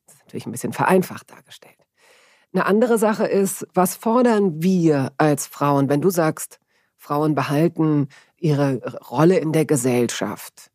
Das 0.05 0.15
ist 0.15 0.21
natürlich 0.25 0.45
ein 0.45 0.51
bisschen 0.53 0.73
vereinfacht 0.73 1.29
dargestellt. 1.29 1.75
Eine 2.53 2.67
andere 2.67 2.97
Sache 2.97 3.25
ist, 3.25 3.67
was 3.73 3.97
fordern 3.97 4.63
wir 4.63 5.11
als 5.17 5.45
Frauen, 5.45 5.89
wenn 5.89 5.99
du 5.99 6.09
sagst, 6.09 6.61
Frauen 6.95 7.35
behalten 7.35 8.07
ihre 8.37 8.81
Rolle 9.09 9.39
in 9.39 9.51
der 9.51 9.65
Gesellschaft? 9.65 10.71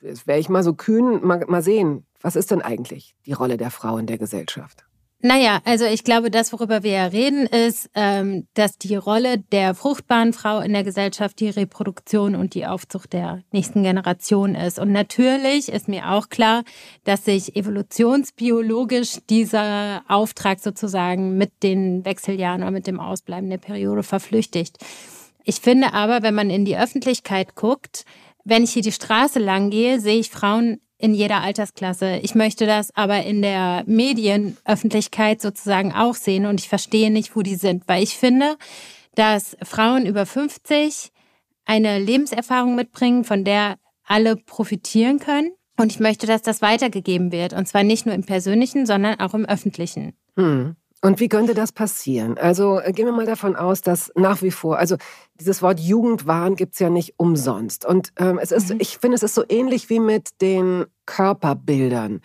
Wäre 0.00 0.38
ich 0.38 0.50
mal 0.50 0.62
so 0.62 0.74
kühn, 0.74 1.24
mal, 1.24 1.46
mal 1.46 1.62
sehen, 1.62 2.04
was 2.22 2.36
ist 2.36 2.50
denn 2.50 2.62
eigentlich 2.62 3.14
die 3.26 3.32
Rolle 3.32 3.56
der 3.56 3.70
Frau 3.70 3.98
in 3.98 4.06
der 4.06 4.18
Gesellschaft? 4.18 4.84
Naja, 5.24 5.60
also 5.64 5.84
ich 5.84 6.02
glaube, 6.02 6.32
das, 6.32 6.52
worüber 6.52 6.82
wir 6.82 6.90
ja 6.90 7.06
reden, 7.06 7.46
ist, 7.46 7.88
ähm, 7.94 8.48
dass 8.54 8.76
die 8.76 8.96
Rolle 8.96 9.38
der 9.38 9.72
fruchtbaren 9.76 10.32
Frau 10.32 10.58
in 10.58 10.72
der 10.72 10.82
Gesellschaft 10.82 11.38
die 11.38 11.48
Reproduktion 11.48 12.34
und 12.34 12.54
die 12.54 12.66
Aufzucht 12.66 13.12
der 13.12 13.44
nächsten 13.52 13.84
Generation 13.84 14.56
ist. 14.56 14.80
Und 14.80 14.90
natürlich 14.90 15.68
ist 15.68 15.86
mir 15.86 16.10
auch 16.10 16.28
klar, 16.28 16.64
dass 17.04 17.24
sich 17.24 17.54
evolutionsbiologisch 17.54 19.18
dieser 19.30 20.02
Auftrag 20.08 20.58
sozusagen 20.58 21.38
mit 21.38 21.62
den 21.62 22.04
Wechseljahren 22.04 22.62
oder 22.62 22.72
mit 22.72 22.88
dem 22.88 22.98
Ausbleiben 22.98 23.48
der 23.48 23.58
Periode 23.58 24.02
verflüchtigt. 24.02 24.78
Ich 25.44 25.60
finde 25.60 25.94
aber, 25.94 26.24
wenn 26.24 26.34
man 26.34 26.50
in 26.50 26.64
die 26.64 26.76
Öffentlichkeit 26.76 27.54
guckt, 27.54 28.04
wenn 28.44 28.64
ich 28.64 28.72
hier 28.72 28.82
die 28.82 28.90
Straße 28.90 29.38
lang 29.38 29.70
gehe, 29.70 30.00
sehe 30.00 30.18
ich 30.18 30.30
Frauen 30.30 30.80
in 31.02 31.14
jeder 31.14 31.42
Altersklasse. 31.42 32.20
Ich 32.22 32.36
möchte 32.36 32.64
das 32.64 32.94
aber 32.94 33.24
in 33.24 33.42
der 33.42 33.82
Medienöffentlichkeit 33.86 35.42
sozusagen 35.42 35.92
auch 35.92 36.14
sehen 36.14 36.46
und 36.46 36.60
ich 36.60 36.68
verstehe 36.68 37.10
nicht, 37.10 37.34
wo 37.34 37.42
die 37.42 37.56
sind, 37.56 37.82
weil 37.88 38.04
ich 38.04 38.16
finde, 38.16 38.56
dass 39.16 39.56
Frauen 39.64 40.06
über 40.06 40.26
50 40.26 41.10
eine 41.64 41.98
Lebenserfahrung 41.98 42.76
mitbringen, 42.76 43.24
von 43.24 43.44
der 43.44 43.78
alle 44.04 44.36
profitieren 44.36 45.18
können. 45.18 45.50
Und 45.76 45.90
ich 45.90 45.98
möchte, 45.98 46.28
dass 46.28 46.42
das 46.42 46.62
weitergegeben 46.62 47.32
wird. 47.32 47.52
Und 47.52 47.66
zwar 47.66 47.82
nicht 47.82 48.06
nur 48.06 48.14
im 48.14 48.24
persönlichen, 48.24 48.86
sondern 48.86 49.18
auch 49.18 49.34
im 49.34 49.44
öffentlichen. 49.44 50.12
Hm. 50.36 50.76
Und 51.04 51.18
wie 51.18 51.28
könnte 51.28 51.52
das 51.52 51.72
passieren? 51.72 52.38
Also 52.38 52.78
äh, 52.78 52.92
gehen 52.92 53.06
wir 53.06 53.12
mal 53.12 53.26
davon 53.26 53.56
aus, 53.56 53.82
dass 53.82 54.12
nach 54.14 54.40
wie 54.40 54.52
vor, 54.52 54.78
also 54.78 54.96
dieses 55.40 55.60
Wort 55.60 55.80
Jugendwahn 55.80 56.54
gibt's 56.54 56.78
ja 56.78 56.90
nicht 56.90 57.14
umsonst. 57.16 57.84
Und 57.84 58.12
ähm, 58.18 58.38
es 58.40 58.52
ist, 58.52 58.70
mhm. 58.70 58.78
ich 58.80 58.98
finde, 58.98 59.16
es 59.16 59.24
ist 59.24 59.34
so 59.34 59.42
ähnlich 59.48 59.90
wie 59.90 59.98
mit 59.98 60.40
den 60.40 60.84
Körperbildern. 61.04 62.20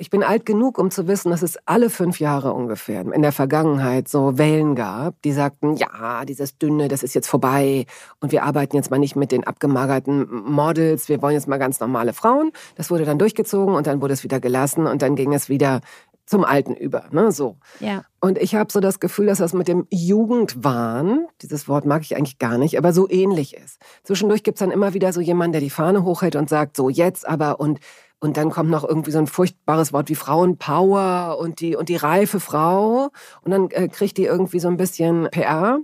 Ich 0.00 0.10
bin 0.10 0.22
alt 0.22 0.46
genug, 0.46 0.78
um 0.78 0.92
zu 0.92 1.08
wissen, 1.08 1.30
dass 1.30 1.42
es 1.42 1.58
alle 1.64 1.90
fünf 1.90 2.20
Jahre 2.20 2.52
ungefähr 2.52 3.00
in 3.00 3.22
der 3.22 3.32
Vergangenheit 3.32 4.06
so 4.06 4.38
Wellen 4.38 4.76
gab, 4.76 5.20
die 5.22 5.32
sagten, 5.32 5.74
ja, 5.74 6.24
dieses 6.24 6.56
Dünne, 6.56 6.86
das 6.86 7.02
ist 7.02 7.14
jetzt 7.14 7.26
vorbei 7.26 7.84
und 8.20 8.30
wir 8.30 8.44
arbeiten 8.44 8.76
jetzt 8.76 8.92
mal 8.92 8.98
nicht 8.98 9.16
mit 9.16 9.32
den 9.32 9.44
abgemagerten 9.44 10.28
Models, 10.44 11.08
wir 11.08 11.20
wollen 11.20 11.34
jetzt 11.34 11.48
mal 11.48 11.58
ganz 11.58 11.80
normale 11.80 12.12
Frauen. 12.12 12.52
Das 12.76 12.92
wurde 12.92 13.06
dann 13.06 13.18
durchgezogen 13.18 13.74
und 13.74 13.88
dann 13.88 14.00
wurde 14.00 14.14
es 14.14 14.22
wieder 14.22 14.38
gelassen 14.38 14.86
und 14.86 15.02
dann 15.02 15.16
ging 15.16 15.34
es 15.34 15.48
wieder 15.48 15.80
zum 16.28 16.44
Alten 16.44 16.74
über, 16.74 17.04
ne, 17.10 17.32
so. 17.32 17.56
Ja. 17.80 18.04
Und 18.20 18.36
ich 18.36 18.54
habe 18.54 18.70
so 18.70 18.80
das 18.80 19.00
Gefühl, 19.00 19.26
dass 19.26 19.38
das 19.38 19.54
mit 19.54 19.66
dem 19.66 19.86
Jugendwahn, 19.90 21.26
dieses 21.40 21.68
Wort 21.68 21.86
mag 21.86 22.02
ich 22.02 22.16
eigentlich 22.16 22.38
gar 22.38 22.58
nicht, 22.58 22.76
aber 22.76 22.92
so 22.92 23.08
ähnlich 23.08 23.56
ist. 23.56 23.80
Zwischendurch 24.04 24.42
gibt's 24.42 24.60
dann 24.60 24.70
immer 24.70 24.92
wieder 24.92 25.12
so 25.14 25.22
jemanden, 25.22 25.52
der 25.52 25.62
die 25.62 25.70
Fahne 25.70 26.04
hochhält 26.04 26.36
und 26.36 26.50
sagt, 26.50 26.76
so 26.76 26.90
jetzt 26.90 27.26
aber 27.26 27.60
und 27.60 27.80
und 28.20 28.36
dann 28.36 28.50
kommt 28.50 28.68
noch 28.68 28.82
irgendwie 28.82 29.12
so 29.12 29.18
ein 29.18 29.28
furchtbares 29.28 29.92
Wort 29.92 30.08
wie 30.08 30.16
Frauenpower 30.16 31.38
und 31.38 31.60
die 31.60 31.76
und 31.76 31.88
die 31.88 31.96
reife 31.96 32.40
Frau 32.40 33.10
und 33.42 33.50
dann 33.52 33.70
äh, 33.70 33.86
kriegt 33.86 34.16
die 34.16 34.24
irgendwie 34.24 34.58
so 34.58 34.68
ein 34.68 34.76
bisschen 34.76 35.28
PR. 35.30 35.78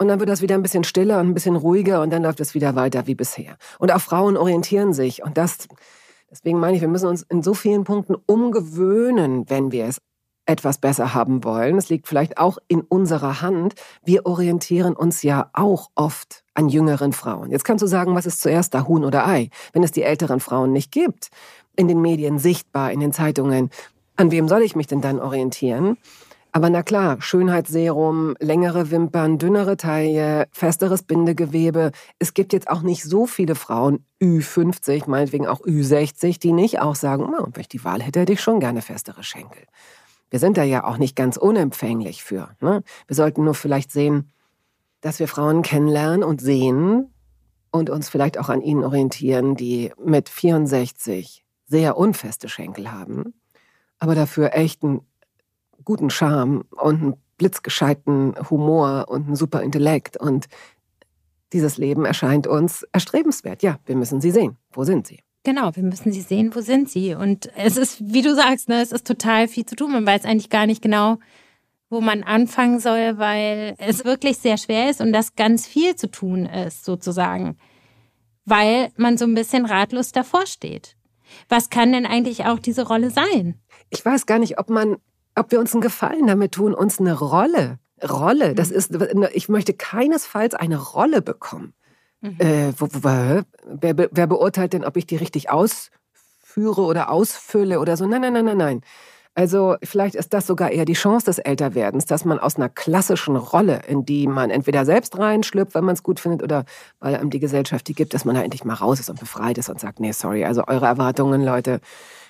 Und 0.00 0.06
dann 0.06 0.20
wird 0.20 0.28
das 0.28 0.40
wieder 0.40 0.54
ein 0.54 0.62
bisschen 0.62 0.84
stiller 0.84 1.18
und 1.18 1.26
ein 1.26 1.34
bisschen 1.34 1.56
ruhiger 1.56 2.00
und 2.00 2.10
dann 2.10 2.22
läuft 2.22 2.38
es 2.38 2.54
wieder 2.54 2.76
weiter 2.76 3.08
wie 3.08 3.16
bisher. 3.16 3.56
Und 3.80 3.92
auch 3.92 4.00
Frauen 4.00 4.36
orientieren 4.36 4.92
sich 4.92 5.24
und 5.24 5.36
das 5.36 5.66
Deswegen 6.30 6.60
meine 6.60 6.76
ich, 6.76 6.82
wir 6.82 6.88
müssen 6.88 7.08
uns 7.08 7.22
in 7.22 7.42
so 7.42 7.54
vielen 7.54 7.84
Punkten 7.84 8.14
umgewöhnen, 8.26 9.48
wenn 9.48 9.72
wir 9.72 9.86
es 9.86 9.98
etwas 10.48 10.78
besser 10.78 11.14
haben 11.14 11.44
wollen. 11.44 11.76
Es 11.76 11.90
liegt 11.90 12.08
vielleicht 12.08 12.38
auch 12.38 12.58
in 12.68 12.80
unserer 12.80 13.42
Hand. 13.42 13.74
Wir 14.04 14.26
orientieren 14.26 14.94
uns 14.94 15.22
ja 15.22 15.50
auch 15.52 15.90
oft 15.94 16.42
an 16.54 16.68
jüngeren 16.68 17.12
Frauen. 17.12 17.50
Jetzt 17.50 17.64
kannst 17.64 17.82
du 17.82 17.86
sagen, 17.86 18.14
was 18.14 18.26
ist 18.26 18.40
zuerst 18.40 18.74
da, 18.74 18.86
Huhn 18.86 19.04
oder 19.04 19.26
Ei? 19.26 19.50
Wenn 19.72 19.82
es 19.82 19.92
die 19.92 20.02
älteren 20.02 20.40
Frauen 20.40 20.72
nicht 20.72 20.90
gibt, 20.90 21.28
in 21.76 21.86
den 21.86 22.00
Medien 22.00 22.38
sichtbar, 22.38 22.92
in 22.92 23.00
den 23.00 23.12
Zeitungen, 23.12 23.70
an 24.16 24.30
wem 24.30 24.48
soll 24.48 24.62
ich 24.62 24.74
mich 24.74 24.86
denn 24.86 25.00
dann 25.00 25.20
orientieren? 25.20 25.98
Aber 26.52 26.70
na 26.70 26.82
klar, 26.82 27.20
Schönheitsserum, 27.20 28.34
längere 28.40 28.90
Wimpern, 28.90 29.38
dünnere 29.38 29.76
Taille, 29.76 30.48
festeres 30.50 31.02
Bindegewebe. 31.02 31.92
Es 32.18 32.32
gibt 32.32 32.52
jetzt 32.52 32.68
auch 32.68 32.82
nicht 32.82 33.04
so 33.04 33.26
viele 33.26 33.54
Frauen, 33.54 34.04
Ü50, 34.20 35.08
meinetwegen 35.08 35.46
auch 35.46 35.60
Ü60, 35.60 36.40
die 36.40 36.52
nicht 36.52 36.80
auch 36.80 36.94
sagen, 36.94 37.24
oh, 37.24 37.46
wenn 37.52 37.60
ich 37.60 37.68
die 37.68 37.84
Wahl 37.84 38.02
hätte, 38.02 38.20
hätte 38.20 38.32
ich 38.32 38.40
schon 38.40 38.60
gerne 38.60 38.82
festere 38.82 39.22
Schenkel. 39.22 39.62
Wir 40.30 40.38
sind 40.38 40.56
da 40.56 40.62
ja 40.62 40.84
auch 40.84 40.98
nicht 40.98 41.16
ganz 41.16 41.36
unempfänglich 41.36 42.24
für. 42.24 42.50
Ne? 42.60 42.82
Wir 43.06 43.16
sollten 43.16 43.44
nur 43.44 43.54
vielleicht 43.54 43.92
sehen, 43.92 44.32
dass 45.00 45.20
wir 45.20 45.28
Frauen 45.28 45.62
kennenlernen 45.62 46.24
und 46.24 46.40
sehen 46.40 47.12
und 47.70 47.90
uns 47.90 48.08
vielleicht 48.08 48.38
auch 48.38 48.48
an 48.48 48.62
ihnen 48.62 48.84
orientieren, 48.84 49.54
die 49.54 49.92
mit 50.02 50.28
64 50.28 51.44
sehr 51.66 51.96
unfeste 51.96 52.48
Schenkel 52.48 52.90
haben, 52.90 53.34
aber 53.98 54.14
dafür 54.14 54.54
echten 54.54 55.02
guten 55.88 56.10
Charme 56.10 56.64
und 56.72 57.02
einen 57.02 57.14
blitzgescheiten 57.38 58.34
Humor 58.50 59.06
und 59.08 59.24
einen 59.24 59.36
super 59.36 59.62
Intellekt. 59.62 60.18
Und 60.18 60.46
dieses 61.54 61.78
Leben 61.78 62.04
erscheint 62.04 62.46
uns 62.46 62.82
erstrebenswert. 62.92 63.62
Ja, 63.62 63.78
wir 63.86 63.96
müssen 63.96 64.20
sie 64.20 64.30
sehen. 64.30 64.58
Wo 64.70 64.84
sind 64.84 65.06
sie? 65.06 65.20
Genau, 65.44 65.74
wir 65.74 65.82
müssen 65.82 66.12
sie 66.12 66.20
sehen, 66.20 66.54
wo 66.54 66.60
sind 66.60 66.90
sie? 66.90 67.14
Und 67.14 67.50
es 67.56 67.78
ist, 67.78 68.02
wie 68.12 68.20
du 68.20 68.34
sagst, 68.34 68.68
ne, 68.68 68.82
es 68.82 68.92
ist 68.92 69.06
total 69.06 69.48
viel 69.48 69.64
zu 69.64 69.76
tun. 69.76 69.92
Man 69.92 70.04
weiß 70.04 70.26
eigentlich 70.26 70.50
gar 70.50 70.66
nicht 70.66 70.82
genau, 70.82 71.16
wo 71.88 72.02
man 72.02 72.22
anfangen 72.22 72.80
soll, 72.80 73.16
weil 73.16 73.74
es 73.78 74.04
wirklich 74.04 74.36
sehr 74.36 74.58
schwer 74.58 74.90
ist 74.90 75.00
und 75.00 75.14
das 75.14 75.36
ganz 75.36 75.66
viel 75.66 75.96
zu 75.96 76.10
tun 76.10 76.44
ist, 76.44 76.84
sozusagen. 76.84 77.56
Weil 78.44 78.90
man 78.98 79.16
so 79.16 79.24
ein 79.24 79.34
bisschen 79.34 79.64
ratlos 79.64 80.12
davor 80.12 80.44
steht. 80.44 80.96
Was 81.48 81.70
kann 81.70 81.92
denn 81.92 82.04
eigentlich 82.04 82.44
auch 82.44 82.58
diese 82.58 82.86
Rolle 82.86 83.08
sein? 83.08 83.54
Ich 83.88 84.04
weiß 84.04 84.26
gar 84.26 84.38
nicht, 84.38 84.58
ob 84.58 84.68
man 84.68 84.98
ob 85.38 85.50
wir 85.50 85.60
uns 85.60 85.72
einen 85.72 85.80
Gefallen 85.80 86.26
damit 86.26 86.52
tun, 86.52 86.74
uns 86.74 87.00
eine 87.00 87.18
Rolle, 87.18 87.78
Rolle, 88.02 88.54
das 88.54 88.70
mhm. 88.70 88.76
ist, 88.76 88.98
ich 89.32 89.48
möchte 89.48 89.74
keinesfalls 89.74 90.54
eine 90.54 90.76
Rolle 90.76 91.22
bekommen. 91.22 91.74
Mhm. 92.20 92.36
Äh, 92.38 92.72
wo, 92.78 92.86
wo, 92.92 93.42
wer, 93.66 94.08
wer 94.10 94.26
beurteilt 94.26 94.72
denn, 94.72 94.84
ob 94.84 94.96
ich 94.96 95.06
die 95.06 95.16
richtig 95.16 95.50
ausführe 95.50 96.82
oder 96.82 97.10
ausfülle 97.10 97.80
oder 97.80 97.96
so? 97.96 98.06
Nein, 98.06 98.22
nein, 98.22 98.32
nein, 98.32 98.44
nein, 98.44 98.56
nein. 98.56 98.82
Also 99.34 99.76
vielleicht 99.84 100.16
ist 100.16 100.34
das 100.34 100.48
sogar 100.48 100.72
eher 100.72 100.84
die 100.84 100.94
Chance 100.94 101.26
des 101.26 101.38
Älterwerdens, 101.38 102.06
dass 102.06 102.24
man 102.24 102.40
aus 102.40 102.56
einer 102.56 102.68
klassischen 102.68 103.36
Rolle, 103.36 103.82
in 103.86 104.04
die 104.04 104.26
man 104.26 104.50
entweder 104.50 104.84
selbst 104.84 105.16
reinschlüpft, 105.16 105.76
wenn 105.76 105.84
man 105.84 105.94
es 105.94 106.02
gut 106.02 106.18
findet, 106.18 106.42
oder 106.42 106.64
weil 106.98 107.14
einem 107.14 107.30
die 107.30 107.38
Gesellschaft 107.38 107.86
die 107.86 107.94
gibt, 107.94 108.14
dass 108.14 108.24
man 108.24 108.34
da 108.34 108.42
endlich 108.42 108.64
mal 108.64 108.74
raus 108.74 108.98
ist 108.98 109.10
und 109.10 109.20
befreit 109.20 109.56
ist 109.56 109.68
und 109.68 109.78
sagt, 109.78 110.00
nee, 110.00 110.10
sorry, 110.10 110.44
also 110.44 110.64
eure 110.66 110.86
Erwartungen, 110.86 111.44
Leute, 111.44 111.80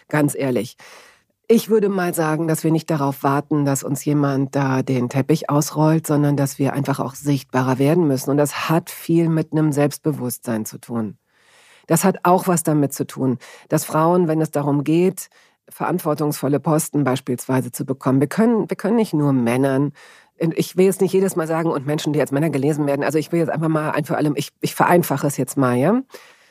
ganz 0.08 0.34
ehrlich. 0.34 0.76
Ich 1.50 1.70
würde 1.70 1.88
mal 1.88 2.12
sagen, 2.12 2.46
dass 2.46 2.62
wir 2.62 2.70
nicht 2.70 2.90
darauf 2.90 3.22
warten, 3.22 3.64
dass 3.64 3.82
uns 3.82 4.04
jemand 4.04 4.54
da 4.54 4.82
den 4.82 5.08
Teppich 5.08 5.48
ausrollt, 5.48 6.06
sondern 6.06 6.36
dass 6.36 6.58
wir 6.58 6.74
einfach 6.74 7.00
auch 7.00 7.14
sichtbarer 7.14 7.78
werden 7.78 8.06
müssen. 8.06 8.30
Und 8.30 8.36
das 8.36 8.68
hat 8.68 8.90
viel 8.90 9.30
mit 9.30 9.52
einem 9.52 9.72
Selbstbewusstsein 9.72 10.66
zu 10.66 10.78
tun. 10.78 11.16
Das 11.86 12.04
hat 12.04 12.18
auch 12.24 12.48
was 12.48 12.64
damit 12.64 12.92
zu 12.92 13.06
tun, 13.06 13.38
dass 13.70 13.86
Frauen, 13.86 14.28
wenn 14.28 14.42
es 14.42 14.50
darum 14.50 14.84
geht, 14.84 15.30
verantwortungsvolle 15.70 16.60
Posten 16.60 17.02
beispielsweise 17.02 17.72
zu 17.72 17.86
bekommen. 17.86 18.20
Wir 18.20 18.28
können, 18.28 18.68
wir 18.68 18.76
können 18.76 18.96
nicht 18.96 19.14
nur 19.14 19.32
Männern 19.32 19.92
ich 20.40 20.76
will 20.76 20.84
jetzt 20.84 21.00
nicht 21.00 21.12
jedes 21.12 21.34
Mal 21.34 21.48
sagen, 21.48 21.70
und 21.70 21.84
Menschen, 21.86 22.12
die 22.12 22.20
als 22.20 22.30
Männer 22.30 22.50
gelesen 22.50 22.86
werden. 22.86 23.02
Also 23.02 23.18
ich 23.18 23.32
will 23.32 23.40
jetzt 23.40 23.50
einfach 23.50 23.68
mal 23.68 23.90
ein 23.90 24.04
für 24.04 24.16
allem, 24.16 24.34
ich, 24.36 24.50
ich 24.60 24.74
vereinfache 24.74 25.26
es 25.26 25.36
jetzt 25.36 25.56
mal, 25.56 25.76
ja. 25.76 26.00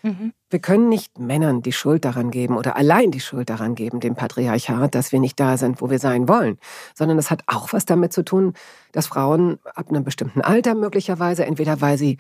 Mhm. 0.04 0.34
Wir 0.50 0.60
können 0.60 0.90
nicht 0.90 1.20
Männern 1.20 1.62
die 1.62 1.72
Schuld 1.72 2.06
daran 2.06 2.32
geben 2.32 2.58
oder 2.58 2.76
allein 2.76 3.12
die 3.12 3.20
Schuld 3.20 3.50
daran 3.50 3.76
geben, 3.76 4.00
dem 4.00 4.16
Patriarchat, 4.16 4.96
dass 4.96 5.12
wir 5.12 5.20
nicht 5.20 5.40
da 5.40 5.58
sind, 5.58 5.82
wo 5.82 5.90
wir 5.90 6.00
sein 6.00 6.28
wollen, 6.28 6.58
sondern 6.96 7.18
es 7.18 7.30
hat 7.32 7.44
auch 7.48 7.74
was 7.74 7.86
damit 7.86 8.14
zu 8.14 8.24
tun, 8.24 8.54
dass 8.92 9.08
Frauen 9.08 9.60
ab 9.76 9.90
einem 9.90 10.04
bestimmten 10.04 10.42
Alter 10.42 10.76
möglicherweise, 10.76 11.46
entweder 11.46 11.82
weil 11.82 11.98
sie 11.98 12.18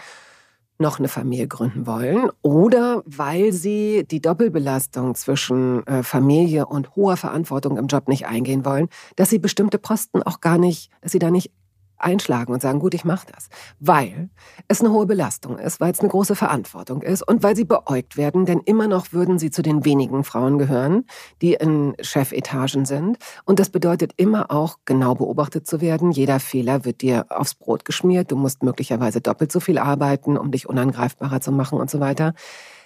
noch 0.79 0.99
eine 0.99 1.07
Familie 1.07 1.47
gründen 1.47 1.87
wollen 1.87 2.29
oder 2.41 3.01
weil 3.05 3.51
sie 3.51 4.05
die 4.09 4.21
Doppelbelastung 4.21 5.15
zwischen 5.15 5.85
äh, 5.87 6.03
Familie 6.03 6.67
und 6.67 6.95
hoher 6.95 7.17
Verantwortung 7.17 7.77
im 7.77 7.87
Job 7.87 8.07
nicht 8.07 8.27
eingehen 8.27 8.63
wollen, 8.63 8.87
dass 9.15 9.29
sie 9.29 9.39
bestimmte 9.39 9.79
Posten 9.79 10.21
auch 10.21 10.39
gar 10.39 10.57
nicht, 10.57 10.91
dass 11.01 11.11
sie 11.11 11.19
da 11.19 11.31
nicht 11.31 11.51
einschlagen 11.97 12.53
und 12.53 12.61
sagen, 12.61 12.79
gut, 12.79 12.93
ich 12.93 13.05
mache 13.05 13.27
das, 13.33 13.49
weil 13.79 14.29
es 14.67 14.81
eine 14.81 14.91
hohe 14.91 15.05
Belastung 15.05 15.57
ist, 15.57 15.79
weil 15.79 15.91
es 15.91 15.99
eine 15.99 16.09
große 16.09 16.35
Verantwortung 16.35 17.01
ist 17.01 17.21
und 17.21 17.43
weil 17.43 17.55
sie 17.55 17.65
beäugt 17.65 18.17
werden, 18.17 18.45
denn 18.45 18.59
immer 18.59 18.87
noch 18.87 19.13
würden 19.13 19.39
sie 19.39 19.51
zu 19.51 19.61
den 19.61 19.85
wenigen 19.85 20.23
Frauen 20.23 20.57
gehören, 20.57 21.05
die 21.41 21.53
in 21.53 21.95
Chefetagen 21.99 22.85
sind 22.85 23.17
und 23.45 23.59
das 23.59 23.69
bedeutet 23.69 24.13
immer 24.17 24.51
auch 24.51 24.77
genau 24.85 25.15
beobachtet 25.15 25.67
zu 25.67 25.81
werden. 25.81 26.11
Jeder 26.11 26.39
Fehler 26.39 26.85
wird 26.85 27.01
dir 27.01 27.25
aufs 27.29 27.55
Brot 27.55 27.85
geschmiert, 27.85 28.31
du 28.31 28.35
musst 28.35 28.63
möglicherweise 28.63 29.21
doppelt 29.21 29.51
so 29.51 29.59
viel 29.59 29.77
arbeiten, 29.77 30.37
um 30.37 30.51
dich 30.51 30.67
unangreifbarer 30.69 31.41
zu 31.41 31.51
machen 31.51 31.79
und 31.79 31.89
so 31.89 31.99
weiter. 31.99 32.33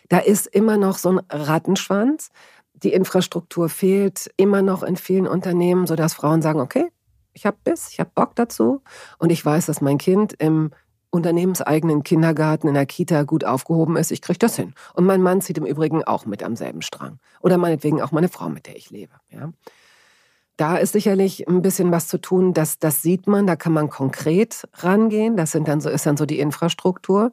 Da 0.09 0.19
ist 0.19 0.47
immer 0.47 0.77
noch 0.77 0.97
so 0.97 1.09
ein 1.09 1.21
Rattenschwanz. 1.29 2.31
Die 2.73 2.91
Infrastruktur 2.91 3.69
fehlt 3.69 4.29
immer 4.37 4.61
noch 4.61 4.83
in 4.83 4.97
vielen 4.97 5.27
Unternehmen, 5.27 5.87
sodass 5.87 6.13
Frauen 6.13 6.41
sagen, 6.41 6.59
okay, 6.59 6.89
ich 7.33 7.45
habe 7.45 7.57
Biss, 7.63 7.89
ich 7.91 7.99
habe 7.99 8.11
Bock 8.13 8.35
dazu 8.35 8.81
und 9.17 9.31
ich 9.31 9.45
weiß, 9.45 9.65
dass 9.65 9.81
mein 9.81 9.97
Kind 9.97 10.33
im 10.33 10.71
unternehmenseigenen 11.11 12.03
Kindergarten 12.03 12.67
in 12.67 12.73
der 12.73 12.85
Kita 12.85 13.23
gut 13.23 13.43
aufgehoben 13.43 13.97
ist. 13.97 14.11
Ich 14.11 14.21
kriege 14.21 14.39
das 14.39 14.55
hin. 14.55 14.73
Und 14.93 15.05
mein 15.05 15.21
Mann 15.21 15.41
zieht 15.41 15.57
im 15.57 15.65
Übrigen 15.65 16.03
auch 16.03 16.25
mit 16.25 16.41
am 16.41 16.55
selben 16.55 16.81
Strang. 16.81 17.19
Oder 17.41 17.57
meinetwegen 17.57 18.01
auch 18.01 18.11
meine 18.11 18.29
Frau, 18.29 18.49
mit 18.49 18.65
der 18.65 18.77
ich 18.77 18.89
lebe. 18.89 19.13
Ja. 19.29 19.51
Da 20.55 20.77
ist 20.77 20.93
sicherlich 20.93 21.47
ein 21.47 21.61
bisschen 21.61 21.91
was 21.91 22.07
zu 22.07 22.19
tun. 22.19 22.53
Das, 22.53 22.79
das 22.79 23.01
sieht 23.01 23.27
man, 23.27 23.45
da 23.45 23.55
kann 23.55 23.73
man 23.73 23.89
konkret 23.89 24.67
rangehen. 24.75 25.35
Das 25.35 25.51
sind 25.51 25.67
dann 25.67 25.81
so, 25.81 25.89
ist 25.89 26.05
dann 26.05 26.17
so 26.17 26.25
die 26.25 26.39
Infrastruktur. 26.39 27.31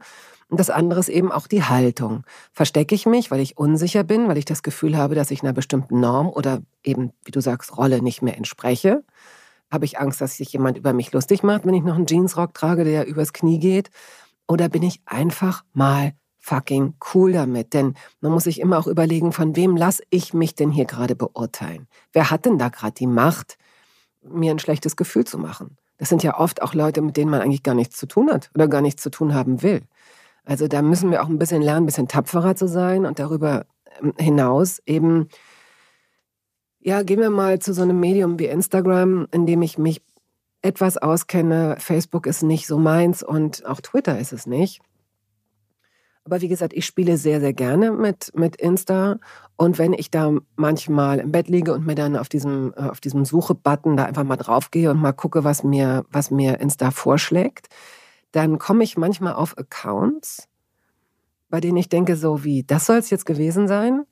Und 0.49 0.59
das 0.59 0.71
andere 0.71 0.99
ist 0.99 1.11
eben 1.11 1.31
auch 1.31 1.47
die 1.47 1.63
Haltung. 1.63 2.25
Verstecke 2.53 2.95
ich 2.95 3.07
mich, 3.07 3.31
weil 3.31 3.41
ich 3.41 3.59
unsicher 3.59 4.03
bin, 4.03 4.29
weil 4.29 4.39
ich 4.39 4.47
das 4.47 4.63
Gefühl 4.63 4.97
habe, 4.97 5.15
dass 5.15 5.31
ich 5.31 5.43
einer 5.43 5.53
bestimmten 5.53 6.01
Norm 6.01 6.29
oder 6.29 6.63
eben, 6.83 7.13
wie 7.25 7.31
du 7.31 7.41
sagst, 7.41 7.77
Rolle 7.77 8.03
nicht 8.03 8.23
mehr 8.23 8.37
entspreche? 8.37 9.05
Habe 9.71 9.85
ich 9.85 9.99
Angst, 9.99 10.21
dass 10.21 10.37
sich 10.37 10.53
jemand 10.53 10.79
über 10.79 10.93
mich 10.93 11.13
lustig 11.13 11.43
macht, 11.43 11.67
wenn 11.67 11.75
ich 11.75 11.83
noch 11.83 11.97
einen 11.97 12.07
Jeansrock 12.07 12.55
trage, 12.55 12.85
der 12.85 13.07
übers 13.07 13.33
Knie 13.33 13.59
geht? 13.59 13.91
Oder 14.47 14.69
bin 14.69 14.83
ich 14.83 15.03
einfach 15.05 15.65
mal 15.75 16.13
fucking 16.39 16.95
cool 17.13 17.33
damit? 17.33 17.75
Denn 17.75 17.95
man 18.21 18.33
muss 18.33 18.45
sich 18.45 18.61
immer 18.61 18.79
auch 18.79 18.87
überlegen, 18.87 19.33
von 19.33 19.57
wem 19.57 19.77
lasse 19.77 20.03
ich 20.09 20.33
mich 20.33 20.55
denn 20.55 20.71
hier 20.71 20.87
gerade 20.87 21.15
beurteilen? 21.15 21.87
Wer 22.13 22.31
hat 22.31 22.47
denn 22.47 22.59
da 22.59 22.71
gerade 22.71 22.95
die 22.95 23.07
Macht, 23.07 23.59
mir 24.23 24.51
ein 24.51 24.59
schlechtes 24.59 24.97
Gefühl 24.97 25.25
zu 25.25 25.39
machen? 25.39 25.77
Das 25.99 26.09
sind 26.09 26.23
ja 26.23 26.39
oft 26.39 26.63
auch 26.63 26.75
Leute, 26.75 27.03
mit 27.03 27.17
denen 27.17 27.31
man 27.31 27.43
eigentlich 27.43 27.63
gar 27.63 27.75
nichts 27.75 27.99
zu 27.99 28.07
tun 28.07 28.31
hat 28.31 28.51
oder 28.55 28.69
gar 28.69 28.81
nichts 28.81 29.03
zu 29.03 29.11
tun 29.11 29.35
haben 29.35 29.63
will. 29.63 29.83
Also 30.45 30.67
da 30.67 30.81
müssen 30.81 31.11
wir 31.11 31.23
auch 31.23 31.29
ein 31.29 31.39
bisschen 31.39 31.61
lernen, 31.61 31.83
ein 31.83 31.87
bisschen 31.87 32.09
tapferer 32.09 32.57
zu 32.57 32.69
sein 32.69 33.05
und 33.05 33.19
darüber 33.19 33.67
ähm, 34.01 34.15
hinaus 34.19 34.81
eben 34.87 35.29
ja, 36.89 37.03
gehen 37.03 37.21
wir 37.21 37.29
mal 37.29 37.59
zu 37.59 37.75
so 37.75 37.83
einem 37.83 38.01
Medium 38.01 38.39
wie 38.39 38.47
Instagram, 38.47 39.29
in 39.31 39.45
dem 39.45 39.61
ich 39.61 39.77
mich 39.77 40.01
etwas 40.63 40.97
auskenne. 40.97 41.77
Facebook 41.79 42.27
ist 42.27 42.43
nicht 42.43 42.67
so 42.67 42.79
meins 42.79 43.23
und 43.23 43.67
auch 43.67 43.83
Twitter 43.83 44.19
ist 44.19 44.33
es 44.33 44.47
nicht. 44.47 44.81
Aber 46.25 46.41
wie 46.41 46.49
gesagt, 46.49 46.73
ich 46.73 46.87
spiele 46.87 47.19
sehr, 47.19 47.41
sehr 47.41 47.53
gerne 47.53 47.93
mit, 47.93 48.33
mit 48.35 48.57
Insta. 48.57 49.19
Und 49.57 49.77
wenn 49.77 49.93
ich 49.93 50.11
da 50.11 50.33
manchmal 50.57 51.19
im 51.19 51.31
Bett 51.31 51.49
liege 51.49 51.75
und 51.75 51.85
mir 51.85 51.95
dann 51.95 52.17
auf 52.17 52.31
diesem, 52.31 52.73
äh, 52.75 52.89
auf 52.89 53.01
diesem 53.01 53.27
Suche-Button 53.27 53.99
da 53.99 54.05
einfach 54.07 54.25
mal 54.25 54.37
draufgehe 54.37 54.91
und 54.91 54.99
mal 54.99 55.13
gucke, 55.13 55.45
was 55.45 55.63
mir, 55.65 56.07
was 56.11 56.31
mir 56.31 56.59
Insta 56.59 56.91
vorschlägt, 56.91 57.69
dann 58.33 58.59
komme 58.59 58.83
ich 58.83 58.97
manchmal 58.97 59.35
auf 59.35 59.59
Accounts, 59.59 60.49
bei 61.51 61.61
denen 61.61 61.77
ich 61.77 61.91
denke, 61.91 62.17
so 62.17 62.45
wie, 62.45 62.65
das 62.65 62.87
soll 62.87 62.97
es 62.97 63.11
jetzt 63.11 63.27
gewesen 63.27 63.69
sein. 63.69 64.05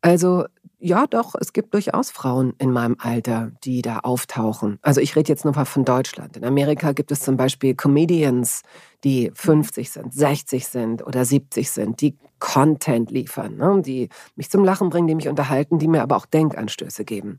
Also 0.00 0.46
ja, 0.84 1.06
doch, 1.06 1.36
es 1.40 1.52
gibt 1.52 1.74
durchaus 1.74 2.10
Frauen 2.10 2.54
in 2.58 2.72
meinem 2.72 2.96
Alter, 2.98 3.52
die 3.62 3.82
da 3.82 4.00
auftauchen. 4.00 4.78
Also 4.82 5.00
ich 5.00 5.14
rede 5.14 5.28
jetzt 5.28 5.44
nur 5.44 5.54
mal 5.54 5.64
von 5.64 5.84
Deutschland. 5.84 6.36
In 6.36 6.44
Amerika 6.44 6.90
gibt 6.90 7.12
es 7.12 7.20
zum 7.20 7.36
Beispiel 7.36 7.76
Comedians, 7.76 8.62
die 9.04 9.30
50 9.32 9.92
sind, 9.92 10.12
60 10.12 10.66
sind 10.66 11.06
oder 11.06 11.24
70 11.24 11.70
sind, 11.70 12.00
die 12.00 12.16
Content 12.40 13.12
liefern, 13.12 13.56
ne? 13.56 13.80
die 13.80 14.08
mich 14.34 14.50
zum 14.50 14.64
Lachen 14.64 14.90
bringen, 14.90 15.06
die 15.06 15.14
mich 15.14 15.28
unterhalten, 15.28 15.78
die 15.78 15.86
mir 15.86 16.02
aber 16.02 16.16
auch 16.16 16.26
Denkanstöße 16.26 17.04
geben. 17.04 17.38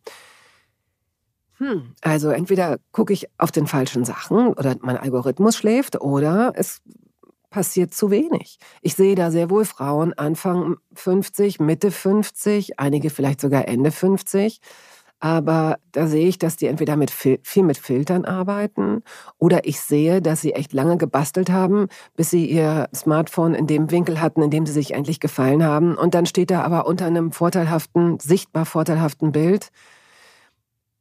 Hm, 1.57 1.93
also 2.01 2.29
entweder 2.29 2.77
gucke 2.93 3.11
ich 3.11 3.27
auf 3.37 3.51
den 3.51 3.67
falschen 3.67 4.05
Sachen 4.05 4.53
oder 4.53 4.77
mein 4.79 4.97
Algorithmus 4.97 5.57
schläft 5.57 5.99
oder 5.99 6.53
es 6.55 6.81
passiert 7.53 7.93
zu 7.93 8.09
wenig. 8.09 8.57
Ich 8.81 8.95
sehe 8.95 9.15
da 9.15 9.31
sehr 9.31 9.49
wohl 9.49 9.63
Frauen 9.63 10.11
Anfang 10.13 10.77
50, 10.95 11.59
Mitte 11.59 11.91
50, 11.91 12.79
einige 12.79 13.11
vielleicht 13.11 13.39
sogar 13.39 13.67
Ende 13.67 13.91
50. 13.91 14.59
Aber 15.19 15.77
da 15.93 16.07
sehe 16.07 16.27
ich, 16.27 16.37
dass 16.37 16.57
die 16.57 16.65
entweder 16.65 16.97
mit 16.97 17.09
viel 17.11 17.63
mit 17.63 17.77
Filtern 17.77 18.25
arbeiten 18.25 19.03
oder 19.37 19.65
ich 19.65 19.79
sehe, 19.79 20.21
dass 20.21 20.41
sie 20.41 20.51
echt 20.53 20.73
lange 20.73 20.97
gebastelt 20.97 21.49
haben, 21.49 21.87
bis 22.17 22.31
sie 22.31 22.45
ihr 22.45 22.89
Smartphone 22.93 23.53
in 23.53 23.67
dem 23.67 23.89
Winkel 23.89 24.19
hatten, 24.19 24.41
in 24.41 24.49
dem 24.49 24.65
sie 24.65 24.73
sich 24.73 24.93
endlich 24.93 25.21
gefallen 25.21 25.63
haben. 25.63 25.95
Und 25.95 26.13
dann 26.13 26.25
steht 26.25 26.51
da 26.51 26.63
aber 26.63 26.87
unter 26.87 27.05
einem 27.05 27.31
vorteilhaften, 27.31 28.19
sichtbar 28.19 28.65
vorteilhaften 28.65 29.31
Bild, 29.31 29.69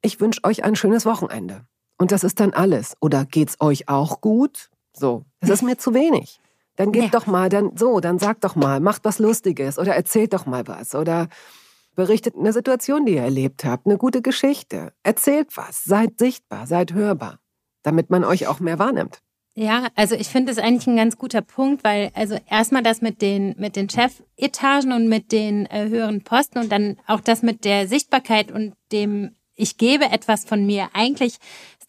ich 0.02 0.20
wünsche 0.20 0.44
euch 0.44 0.62
ein 0.64 0.76
schönes 0.76 1.06
Wochenende. 1.06 1.64
Und 1.98 2.12
das 2.12 2.24
ist 2.24 2.40
dann 2.40 2.52
alles. 2.52 2.96
Oder 3.00 3.24
geht's 3.24 3.60
euch 3.60 3.88
auch 3.88 4.20
gut? 4.20 4.71
So, 4.94 5.24
das 5.40 5.50
ist 5.50 5.62
mir 5.62 5.78
zu 5.78 5.94
wenig. 5.94 6.40
Dann 6.76 6.92
gebt 6.92 7.12
ja. 7.12 7.20
doch 7.20 7.26
mal, 7.26 7.48
dann 7.48 7.76
so, 7.76 8.00
dann 8.00 8.18
sagt 8.18 8.44
doch 8.44 8.57
mal, 8.57 8.81
macht 8.81 9.05
was 9.05 9.18
Lustiges 9.18 9.78
oder 9.78 9.94
erzählt 9.94 10.33
doch 10.33 10.46
mal 10.46 10.66
was 10.66 10.94
oder 10.94 11.28
berichtet 11.94 12.35
eine 12.37 12.52
Situation, 12.52 13.05
die 13.05 13.14
ihr 13.14 13.22
erlebt 13.22 13.64
habt, 13.64 13.87
eine 13.87 13.98
gute 13.98 14.22
Geschichte. 14.22 14.92
Erzählt 15.02 15.57
was, 15.57 15.85
seid 15.85 16.18
sichtbar, 16.18 16.66
seid 16.66 16.94
hörbar, 16.94 17.38
damit 17.83 18.09
man 18.09 18.24
euch 18.24 18.46
auch 18.46 18.61
mehr 18.61 18.78
wahrnimmt. 18.78 19.20
Ja, 19.55 19.88
also 19.96 20.14
ich 20.14 20.28
finde 20.28 20.55
das 20.55 20.64
eigentlich 20.64 20.87
ein 20.87 20.96
ganz 20.96 21.18
guter 21.18 21.42
Punkt, 21.42 21.85
weil 21.85 22.11
also 22.14 22.38
erstmal 22.48 22.83
das 22.83 23.02
mit 23.02 23.20
den 23.20 23.55
mit 23.59 23.76
den 23.76 23.90
Chefetagen 23.90 24.92
und 24.92 25.09
mit 25.09 25.31
den 25.31 25.66
äh, 25.66 25.88
höheren 25.90 26.24
Posten 26.24 26.59
und 26.59 26.72
dann 26.72 26.96
auch 27.07 27.20
das 27.20 27.42
mit 27.42 27.66
der 27.66 27.87
Sichtbarkeit 27.87 28.50
und 28.50 28.72
dem 28.92 29.37
ich 29.55 29.76
gebe 29.76 30.07
etwas 30.07 30.46
von 30.46 30.64
mir. 30.64 30.88
Eigentlich 30.94 31.37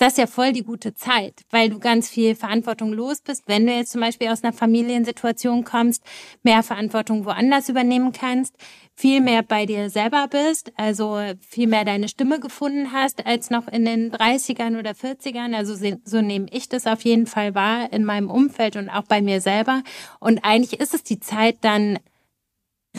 ist 0.03 0.17
das 0.17 0.17
ja 0.17 0.27
voll 0.27 0.51
die 0.51 0.63
gute 0.63 0.93
Zeit, 0.93 1.43
weil 1.49 1.69
du 1.69 1.79
ganz 1.79 2.09
viel 2.09 2.35
Verantwortung 2.35 2.91
los 2.91 3.21
bist. 3.21 3.43
Wenn 3.47 3.65
du 3.65 3.73
jetzt 3.73 3.93
zum 3.93 4.01
Beispiel 4.01 4.27
aus 4.27 4.43
einer 4.43 4.51
Familiensituation 4.51 5.63
kommst, 5.63 6.03
mehr 6.43 6.61
Verantwortung 6.61 7.23
woanders 7.23 7.69
übernehmen 7.69 8.11
kannst, 8.11 8.57
viel 8.95 9.21
mehr 9.21 9.43
bei 9.43 9.65
dir 9.65 9.89
selber 9.89 10.27
bist, 10.27 10.73
also 10.75 11.21
viel 11.39 11.67
mehr 11.67 11.85
deine 11.85 12.09
Stimme 12.09 12.41
gefunden 12.41 12.91
hast 12.91 13.25
als 13.25 13.49
noch 13.49 13.69
in 13.69 13.85
den 13.85 14.11
30ern 14.11 14.77
oder 14.77 14.91
40ern. 14.91 15.55
Also 15.55 15.73
so 16.03 16.21
nehme 16.21 16.47
ich 16.51 16.67
das 16.67 16.85
auf 16.85 17.01
jeden 17.05 17.25
Fall 17.25 17.55
wahr 17.55 17.93
in 17.93 18.03
meinem 18.03 18.29
Umfeld 18.29 18.75
und 18.75 18.89
auch 18.89 19.03
bei 19.03 19.21
mir 19.21 19.39
selber. 19.39 19.83
Und 20.19 20.43
eigentlich 20.43 20.81
ist 20.81 20.93
es 20.93 21.03
die 21.03 21.21
Zeit 21.21 21.59
dann 21.61 21.97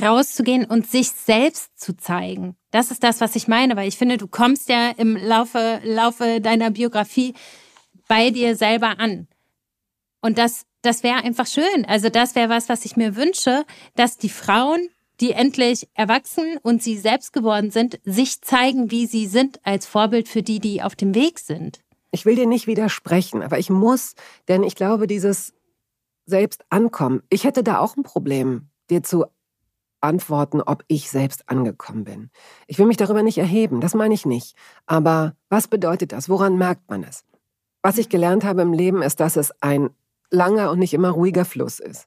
rauszugehen 0.01 0.65
und 0.65 0.87
sich 0.87 1.11
selbst 1.11 1.79
zu 1.79 1.97
zeigen. 1.99 2.57
Das 2.75 2.91
ist 2.91 3.05
das, 3.05 3.21
was 3.21 3.37
ich 3.37 3.47
meine, 3.47 3.77
weil 3.77 3.87
ich 3.87 3.97
finde, 3.97 4.17
du 4.17 4.27
kommst 4.27 4.69
ja 4.69 4.91
im 4.97 5.17
Laufe, 5.17 5.81
Laufe 5.85 6.41
deiner 6.41 6.73
Biografie 6.73 7.33
bei 8.09 8.31
dir 8.31 8.57
selber 8.57 8.99
an. 8.99 9.29
Und 10.21 10.39
das, 10.39 10.67
das 10.83 11.05
wäre 11.05 11.23
einfach 11.23 11.47
schön. 11.47 11.85
Also 11.87 12.09
das 12.09 12.35
wäre 12.35 12.49
was, 12.49 12.69
was 12.69 12.85
ich 12.85 12.97
mir 12.97 13.15
wünsche, 13.15 13.65
dass 13.95 14.19
die 14.19 14.29
Frauen 14.29 14.89
die 15.21 15.31
endlich 15.31 15.89
erwachsen 15.95 16.59
und 16.65 16.83
sie 16.83 16.99
selbst 16.99 17.33
geworden 17.33 17.71
sind, 17.71 18.01
sich 18.03 18.41
zeigen, 18.41 18.91
wie 18.91 19.07
sie 19.07 19.29
sind, 19.29 19.65
als 19.65 19.87
Vorbild 19.87 20.29
für 20.29 20.43
die, 20.43 20.59
die 20.59 20.83
auf 20.83 20.97
dem 20.97 21.15
Weg 21.15 21.39
sind. 21.39 21.79
Ich 22.11 22.27
will 22.27 22.35
dir 22.35 22.49
nicht 22.49 22.67
widersprechen, 22.67 23.41
aber 23.45 23.61
ich 23.61 23.71
muss, 23.71 24.17
denn 24.49 24.65
ich 24.65 24.75
glaube, 24.75 25.07
dieses 25.07 25.53
selbst 26.27 26.65
ankommen, 26.71 27.23
ich 27.31 27.45
hätte 27.45 27.63
da 27.63 27.79
auch 27.79 27.97
ein 27.97 28.03
Problem, 28.03 28.67
dir 28.91 29.05
zu 29.05 29.27
antworten, 30.05 30.61
ob 30.61 30.85
ich 30.87 31.11
selbst 31.11 31.49
angekommen 31.49 32.05
bin. 32.05 32.31
Ich 32.67 32.79
will 32.79 32.87
mich 32.87 32.97
darüber 32.97 33.23
nicht 33.23 33.39
erheben, 33.39 33.81
das 33.81 33.95
meine 33.95 34.15
ich 34.15 34.27
nicht. 34.27 34.55
Aber 34.87 35.35
was 35.49 35.67
bedeutet 35.67 36.13
das? 36.13 36.29
Woran 36.29 36.57
merkt 36.57 36.89
man 36.89 37.03
es? 37.03 37.25
Was 37.83 37.99
ich 37.99 38.09
gelernt 38.09 38.45
habe 38.45 38.63
im 38.63 38.73
Leben 38.73 39.03
ist, 39.03 39.21
dass 39.21 39.37
es 39.37 39.51
ein 39.63 39.91
langer 40.31 40.71
und 40.71 40.79
nicht 40.79 40.95
immer 40.95 41.11
ruhiger 41.11 41.45
Fluss 41.45 41.81
ist. 41.81 42.07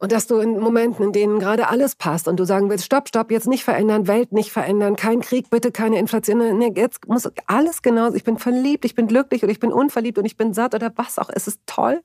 Und 0.00 0.12
dass 0.12 0.26
du 0.26 0.38
in 0.38 0.58
Momenten, 0.58 1.04
in 1.04 1.12
denen 1.12 1.40
gerade 1.40 1.68
alles 1.68 1.94
passt 1.94 2.26
und 2.26 2.40
du 2.40 2.44
sagen 2.44 2.70
willst, 2.70 2.86
stopp, 2.86 3.08
stopp, 3.08 3.30
jetzt 3.30 3.46
nicht 3.46 3.64
verändern, 3.64 4.06
Welt 4.06 4.32
nicht 4.32 4.50
verändern, 4.50 4.96
kein 4.96 5.20
Krieg, 5.20 5.50
bitte 5.50 5.72
keine 5.72 5.98
Inflation, 5.98 6.58
nee, 6.58 6.72
jetzt 6.74 7.06
muss 7.06 7.30
alles 7.46 7.82
genauso, 7.82 8.16
ich 8.16 8.24
bin 8.24 8.38
verliebt, 8.38 8.86
ich 8.86 8.94
bin 8.94 9.08
glücklich 9.08 9.42
oder 9.42 9.52
ich 9.52 9.60
bin 9.60 9.72
unverliebt 9.72 10.16
und 10.16 10.24
ich 10.24 10.38
bin 10.38 10.54
satt 10.54 10.74
oder 10.74 10.90
was 10.96 11.18
auch, 11.18 11.28
es 11.30 11.46
ist 11.46 11.60
toll. 11.66 12.00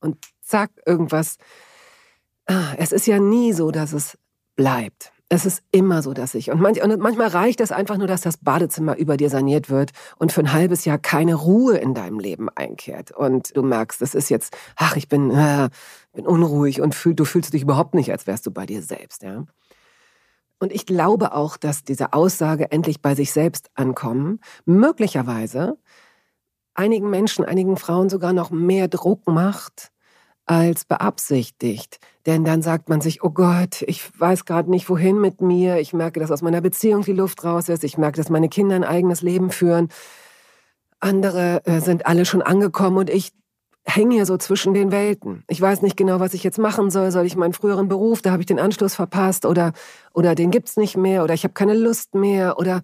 Und 0.00 0.16
zack, 0.42 0.70
irgendwas. 0.86 1.36
Ah, 2.46 2.74
es 2.78 2.92
ist 2.92 3.06
ja 3.06 3.18
nie 3.18 3.52
so, 3.52 3.70
dass 3.70 3.92
es 3.92 4.16
bleibt. 4.54 5.12
Es 5.28 5.44
ist 5.44 5.64
immer 5.72 6.02
so, 6.02 6.14
dass 6.14 6.34
ich. 6.34 6.50
Und, 6.52 6.60
manch, 6.60 6.80
und 6.82 7.00
manchmal 7.00 7.28
reicht 7.28 7.60
es 7.60 7.72
einfach 7.72 7.96
nur, 7.96 8.06
dass 8.06 8.20
das 8.20 8.36
Badezimmer 8.36 8.96
über 8.96 9.16
dir 9.16 9.28
saniert 9.28 9.68
wird 9.70 9.90
und 10.18 10.30
für 10.30 10.40
ein 10.40 10.52
halbes 10.52 10.84
Jahr 10.84 10.98
keine 10.98 11.34
Ruhe 11.34 11.78
in 11.78 11.94
deinem 11.94 12.20
Leben 12.20 12.48
einkehrt. 12.48 13.10
Und 13.10 13.56
du 13.56 13.62
merkst, 13.62 14.00
das 14.00 14.14
ist 14.14 14.28
jetzt, 14.28 14.56
ach, 14.76 14.94
ich 14.94 15.08
bin, 15.08 15.32
äh, 15.32 15.68
bin 16.12 16.26
unruhig 16.26 16.80
und 16.80 16.94
fühl, 16.94 17.14
du 17.14 17.24
fühlst 17.24 17.52
dich 17.52 17.62
überhaupt 17.62 17.94
nicht, 17.94 18.12
als 18.12 18.28
wärst 18.28 18.46
du 18.46 18.52
bei 18.52 18.66
dir 18.66 18.82
selbst. 18.82 19.24
Ja? 19.24 19.44
Und 20.60 20.72
ich 20.72 20.86
glaube 20.86 21.34
auch, 21.34 21.56
dass 21.56 21.82
diese 21.82 22.12
Aussage 22.12 22.70
endlich 22.70 23.02
bei 23.02 23.16
sich 23.16 23.32
selbst 23.32 23.68
ankommen, 23.74 24.38
möglicherweise 24.64 25.76
einigen 26.74 27.10
Menschen, 27.10 27.44
einigen 27.44 27.76
Frauen 27.76 28.08
sogar 28.08 28.32
noch 28.32 28.50
mehr 28.50 28.86
Druck 28.86 29.26
macht, 29.26 29.90
als 30.46 30.84
beabsichtigt. 30.84 31.98
Denn 32.24 32.44
dann 32.44 32.62
sagt 32.62 32.88
man 32.88 33.00
sich, 33.00 33.22
oh 33.22 33.30
Gott, 33.30 33.82
ich 33.82 34.18
weiß 34.18 34.44
gerade 34.44 34.70
nicht, 34.70 34.88
wohin 34.88 35.20
mit 35.20 35.40
mir. 35.40 35.78
Ich 35.78 35.92
merke, 35.92 36.20
dass 36.20 36.30
aus 36.30 36.42
meiner 36.42 36.60
Beziehung 36.60 37.02
die 37.02 37.12
Luft 37.12 37.44
raus 37.44 37.68
ist. 37.68 37.84
Ich 37.84 37.98
merke, 37.98 38.16
dass 38.16 38.30
meine 38.30 38.48
Kinder 38.48 38.76
ein 38.76 38.84
eigenes 38.84 39.22
Leben 39.22 39.50
führen. 39.50 39.88
Andere 41.00 41.64
äh, 41.66 41.80
sind 41.80 42.06
alle 42.06 42.24
schon 42.24 42.42
angekommen 42.42 42.96
und 42.96 43.10
ich 43.10 43.32
hänge 43.84 44.14
hier 44.14 44.26
so 44.26 44.36
zwischen 44.36 44.74
den 44.74 44.90
Welten. 44.90 45.44
Ich 45.48 45.60
weiß 45.60 45.82
nicht 45.82 45.96
genau, 45.96 46.18
was 46.18 46.34
ich 46.34 46.42
jetzt 46.42 46.58
machen 46.58 46.90
soll. 46.90 47.10
Soll 47.12 47.26
ich 47.26 47.36
meinen 47.36 47.52
früheren 47.52 47.88
Beruf, 47.88 48.22
da 48.22 48.32
habe 48.32 48.42
ich 48.42 48.46
den 48.46 48.58
Anschluss 48.58 48.94
verpasst 48.94 49.46
oder, 49.46 49.72
oder 50.12 50.34
den 50.34 50.50
gibt's 50.50 50.76
nicht 50.76 50.96
mehr 50.96 51.22
oder 51.22 51.34
ich 51.34 51.44
habe 51.44 51.54
keine 51.54 51.74
Lust 51.74 52.14
mehr 52.14 52.58
oder, 52.58 52.82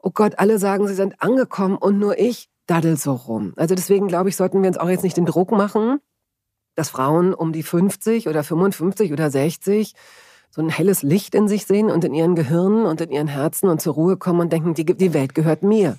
oh 0.00 0.10
Gott, 0.10 0.38
alle 0.38 0.58
sagen, 0.58 0.88
sie 0.88 0.94
sind 0.94 1.22
angekommen 1.22 1.76
und 1.76 1.98
nur 1.98 2.18
ich 2.18 2.48
daddel 2.66 2.96
so 2.96 3.12
rum. 3.12 3.52
Also 3.56 3.74
deswegen 3.74 4.08
glaube 4.08 4.28
ich, 4.28 4.36
sollten 4.36 4.62
wir 4.62 4.68
uns 4.68 4.78
auch 4.78 4.88
jetzt 4.88 5.04
nicht 5.04 5.16
den 5.16 5.26
Druck 5.26 5.52
machen, 5.52 6.00
dass 6.80 6.88
Frauen 6.88 7.34
um 7.34 7.52
die 7.52 7.62
50 7.62 8.26
oder 8.26 8.42
55 8.42 9.12
oder 9.12 9.30
60 9.30 9.94
so 10.50 10.62
ein 10.62 10.70
helles 10.70 11.02
Licht 11.02 11.34
in 11.34 11.46
sich 11.46 11.66
sehen 11.66 11.90
und 11.90 12.04
in 12.04 12.14
ihren 12.14 12.34
Gehirnen 12.34 12.86
und 12.86 13.02
in 13.02 13.10
ihren 13.10 13.28
Herzen 13.28 13.68
und 13.68 13.82
zur 13.82 13.92
Ruhe 13.92 14.16
kommen 14.16 14.40
und 14.40 14.50
denken, 14.50 14.72
die, 14.72 14.86
die 14.86 15.12
Welt 15.12 15.34
gehört 15.34 15.62
mir. 15.62 15.98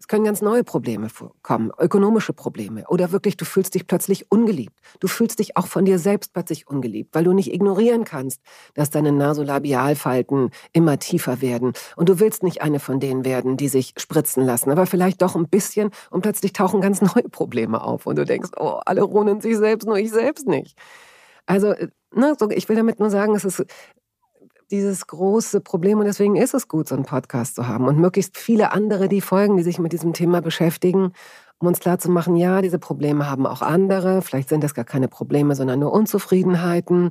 Es 0.00 0.08
können 0.08 0.24
ganz 0.24 0.40
neue 0.40 0.64
Probleme 0.64 1.08
kommen, 1.42 1.70
ökonomische 1.78 2.32
Probleme 2.32 2.84
oder 2.88 3.12
wirklich, 3.12 3.36
du 3.36 3.44
fühlst 3.44 3.74
dich 3.74 3.86
plötzlich 3.86 4.32
ungeliebt. 4.32 4.74
Du 4.98 5.08
fühlst 5.08 5.38
dich 5.40 5.58
auch 5.58 5.66
von 5.66 5.84
dir 5.84 5.98
selbst 5.98 6.32
plötzlich 6.32 6.66
ungeliebt, 6.68 7.14
weil 7.14 7.24
du 7.24 7.34
nicht 7.34 7.52
ignorieren 7.52 8.04
kannst, 8.04 8.40
dass 8.72 8.88
deine 8.88 9.12
Nasolabialfalten 9.12 10.52
immer 10.72 10.98
tiefer 10.98 11.42
werden. 11.42 11.74
Und 11.96 12.08
du 12.08 12.18
willst 12.18 12.42
nicht 12.42 12.62
eine 12.62 12.80
von 12.80 12.98
denen 12.98 13.26
werden, 13.26 13.58
die 13.58 13.68
sich 13.68 13.92
spritzen 13.98 14.42
lassen, 14.42 14.70
aber 14.70 14.86
vielleicht 14.86 15.20
doch 15.20 15.36
ein 15.36 15.48
bisschen 15.50 15.90
und 16.08 16.22
plötzlich 16.22 16.54
tauchen 16.54 16.80
ganz 16.80 17.02
neue 17.14 17.28
Probleme 17.28 17.82
auf 17.82 18.06
und 18.06 18.16
du 18.16 18.24
denkst, 18.24 18.52
oh, 18.56 18.80
alle 18.86 19.02
ruhen 19.02 19.42
sich 19.42 19.58
selbst, 19.58 19.86
nur 19.86 19.98
ich 19.98 20.10
selbst 20.10 20.48
nicht. 20.48 20.78
Also, 21.44 21.72
äh, 21.72 21.88
ne, 22.14 22.34
ich 22.50 22.70
will 22.70 22.76
damit 22.76 23.00
nur 23.00 23.10
sagen, 23.10 23.34
es 23.34 23.44
ist 23.44 23.66
dieses 24.70 25.06
große 25.06 25.60
Problem 25.60 25.98
und 25.98 26.04
deswegen 26.04 26.36
ist 26.36 26.54
es 26.54 26.68
gut, 26.68 26.88
so 26.88 26.94
einen 26.94 27.04
Podcast 27.04 27.54
zu 27.54 27.66
haben 27.66 27.86
und 27.86 27.98
möglichst 27.98 28.36
viele 28.38 28.72
andere, 28.72 29.08
die 29.08 29.20
folgen, 29.20 29.56
die 29.56 29.62
sich 29.62 29.78
mit 29.78 29.92
diesem 29.92 30.12
Thema 30.12 30.40
beschäftigen, 30.40 31.12
um 31.58 31.68
uns 31.68 31.80
klarzumachen, 31.80 32.36
ja, 32.36 32.62
diese 32.62 32.78
Probleme 32.78 33.28
haben 33.28 33.46
auch 33.46 33.62
andere, 33.62 34.22
vielleicht 34.22 34.48
sind 34.48 34.64
das 34.64 34.74
gar 34.74 34.84
keine 34.84 35.08
Probleme, 35.08 35.54
sondern 35.54 35.80
nur 35.80 35.92
Unzufriedenheiten. 35.92 37.10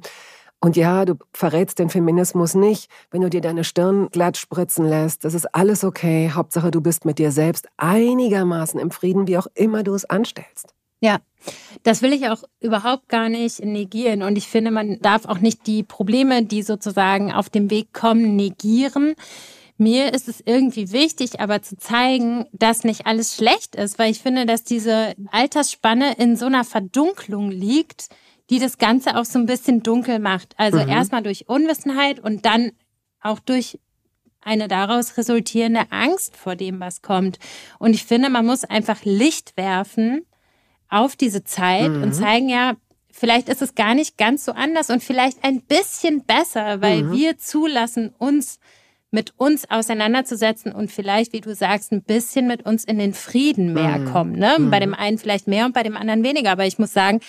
Und 0.62 0.76
ja, 0.76 1.06
du 1.06 1.16
verrätst 1.34 1.80
den 1.80 1.90
Feminismus 1.90 2.54
nicht, 2.54 2.92
wenn 3.12 3.22
du 3.22 3.30
dir 3.30 3.42
deine 3.42 3.64
Stirn 3.64 4.10
glatt 4.10 4.36
spritzen 4.36 4.86
lässt. 4.86 5.24
Das 5.24 5.34
ist 5.34 5.56
alles 5.56 5.86
okay. 5.86 6.32
Hauptsache, 6.34 6.70
du 6.72 6.82
bist 6.82 7.06
mit 7.06 7.18
dir 7.18 7.32
selbst 7.32 7.70
einigermaßen 7.78 8.80
im 8.80 8.92
Frieden, 8.92 9.28
wie 9.28 9.38
auch 9.38 9.48
immer 9.54 9.84
du 9.84 9.94
es 9.94 10.04
anstellst. 10.04 10.74
Ja, 11.02 11.20
das 11.84 12.02
will 12.02 12.12
ich 12.12 12.30
auch 12.30 12.44
überhaupt 12.60 13.08
gar 13.08 13.30
nicht 13.30 13.64
negieren. 13.64 14.22
Und 14.24 14.38
ich 14.38 14.48
finde, 14.48 14.72
man 14.72 15.00
darf 15.00 15.26
auch 15.26 15.40
nicht 15.40 15.66
die 15.68 15.84
Probleme, 15.84 16.44
die 16.44 16.62
sozusagen 16.62 17.32
auf 17.32 17.50
dem 17.50 17.70
Weg 17.70 17.94
kommen, 17.94 18.36
negieren. 18.36 19.16
Mir 19.78 20.14
ist 20.14 20.28
es 20.28 20.44
irgendwie 20.46 20.92
wichtig, 20.92 21.40
aber 21.40 21.62
zu 21.62 21.78
zeigen, 21.78 22.46
dass 22.52 22.84
nicht 22.84 23.08
alles 23.08 23.36
schlecht 23.36 23.76
ist, 23.76 23.98
weil 23.98 24.12
ich 24.12 24.20
finde, 24.20 24.46
dass 24.46 24.66
diese 24.66 25.16
Altersspanne 25.32 26.16
in 26.18 26.36
so 26.36 26.48
einer 26.48 26.66
Verdunklung 26.66 27.50
liegt, 27.50 28.10
die 28.50 28.60
das 28.60 28.78
Ganze 28.78 29.16
auch 29.16 29.24
so 29.24 29.40
ein 29.40 29.46
bisschen 29.46 29.82
dunkel 29.82 30.20
macht. 30.20 30.54
Also 30.58 30.80
mhm. 30.80 30.90
erstmal 30.90 31.24
durch 31.24 31.48
Unwissenheit 31.48 32.20
und 32.20 32.46
dann 32.46 32.72
auch 33.22 33.40
durch 33.40 33.80
eine 34.42 34.68
daraus 34.68 35.18
resultierende 35.18 35.92
Angst 35.92 36.36
vor 36.36 36.58
dem, 36.58 36.82
was 36.82 37.02
kommt. 37.02 37.40
Und 37.78 37.94
ich 37.94 38.04
finde, 38.04 38.30
man 38.30 38.46
muss 38.46 38.66
einfach 38.66 39.06
Licht 39.06 39.56
werfen 39.56 40.26
auf 40.90 41.16
diese 41.16 41.44
Zeit 41.44 41.92
mhm. 41.92 42.04
und 42.04 42.14
zeigen 42.14 42.50
ja, 42.50 42.74
vielleicht 43.12 43.50
ist 43.50 43.62
es 43.62 43.76
gar 43.76 43.96
nicht 43.96 44.18
ganz 44.18 44.46
so 44.46 44.52
anders 44.54 44.90
und 44.90 45.04
vielleicht 45.04 45.44
ein 45.44 45.62
bisschen 45.62 46.24
besser, 46.24 46.82
weil 46.82 47.04
mhm. 47.04 47.12
wir 47.14 47.38
zulassen, 47.38 48.14
uns 48.18 48.60
mit 49.12 49.34
uns 49.38 49.70
auseinanderzusetzen 49.70 50.72
und 50.72 50.92
vielleicht, 50.92 51.34
wie 51.34 51.42
du 51.42 51.56
sagst, 51.56 51.92
ein 51.92 52.04
bisschen 52.04 52.48
mit 52.48 52.66
uns 52.66 52.84
in 52.84 53.00
den 53.00 53.14
Frieden 53.14 53.74
mehr 53.74 54.00
mhm. 54.00 54.12
kommen. 54.12 54.34
Ne? 54.34 54.56
Bei 54.70 54.80
dem 54.80 54.90
mhm. 54.90 54.96
einen 54.96 55.18
vielleicht 55.18 55.48
mehr 55.48 55.66
und 55.66 55.74
bei 55.74 55.84
dem 55.84 55.98
anderen 55.98 56.24
weniger. 56.24 56.52
Aber 56.52 56.66
ich 56.66 56.78
muss 56.78 56.94
sagen, 56.94 57.20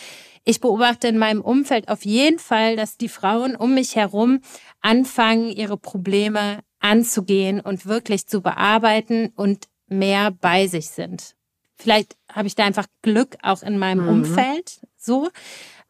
ich 0.44 0.60
beobachte 0.60 1.08
in 1.08 1.18
meinem 1.18 1.40
Umfeld 1.40 1.88
auf 1.88 2.04
jeden 2.04 2.38
Fall, 2.38 2.76
dass 2.76 2.96
die 2.96 3.08
Frauen 3.08 3.56
um 3.56 3.74
mich 3.74 3.96
herum 3.96 4.40
anfangen, 4.80 5.50
ihre 5.50 5.76
Probleme 5.76 6.60
anzugehen 6.80 7.60
und 7.60 7.86
wirklich 7.86 8.26
zu 8.26 8.40
bearbeiten 8.40 9.32
und 9.36 9.68
mehr 9.86 10.30
bei 10.30 10.66
sich 10.66 10.88
sind. 10.90 11.34
Vielleicht 11.80 12.16
habe 12.30 12.46
ich 12.46 12.54
da 12.54 12.64
einfach 12.64 12.86
Glück 13.02 13.36
auch 13.42 13.62
in 13.62 13.78
meinem 13.78 14.02
mhm. 14.02 14.08
Umfeld 14.08 14.80
so. 14.96 15.30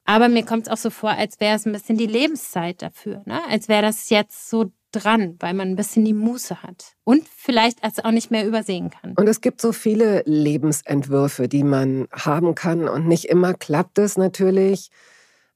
Aber 0.05 0.29
mir 0.29 0.45
kommt 0.45 0.67
es 0.67 0.73
auch 0.73 0.77
so 0.77 0.91
vor, 0.91 1.11
als 1.11 1.41
wäre 1.41 1.57
es 1.57 1.67
ein 1.67 1.73
bisschen 1.73 1.97
die 1.97 2.07
Lebenszeit 2.07 2.83
dafür. 2.83 3.23
Ne? 3.27 3.41
Als 3.49 3.69
wäre 3.69 3.83
das 3.83 4.11
jetzt 4.11 4.49
so 4.49 4.73
dran, 4.93 5.37
weil 5.39 5.55
man 5.55 5.69
ein 5.69 5.77
bisschen 5.77 6.05
die 6.05 6.15
Muße 6.15 6.63
hat. 6.63 6.97
Und 7.05 7.29
vielleicht 7.29 7.79
es 7.83 8.05
auch 8.05 8.11
nicht 8.11 8.31
mehr 8.31 8.47
übersehen 8.47 8.91
kann. 8.91 9.15
Und 9.17 9.29
es 9.29 9.41
gibt 9.41 9.61
so 9.61 9.73
viele 9.73 10.23
Lebensentwürfe, 10.27 11.49
die 11.49 11.65
man 11.65 12.09
haben 12.13 12.55
kann. 12.55 12.89
Und 12.89 13.07
nicht 13.07 13.27
immer 13.27 13.55
klappt 13.55 13.99
es 13.99 14.17
natürlich. 14.17 14.91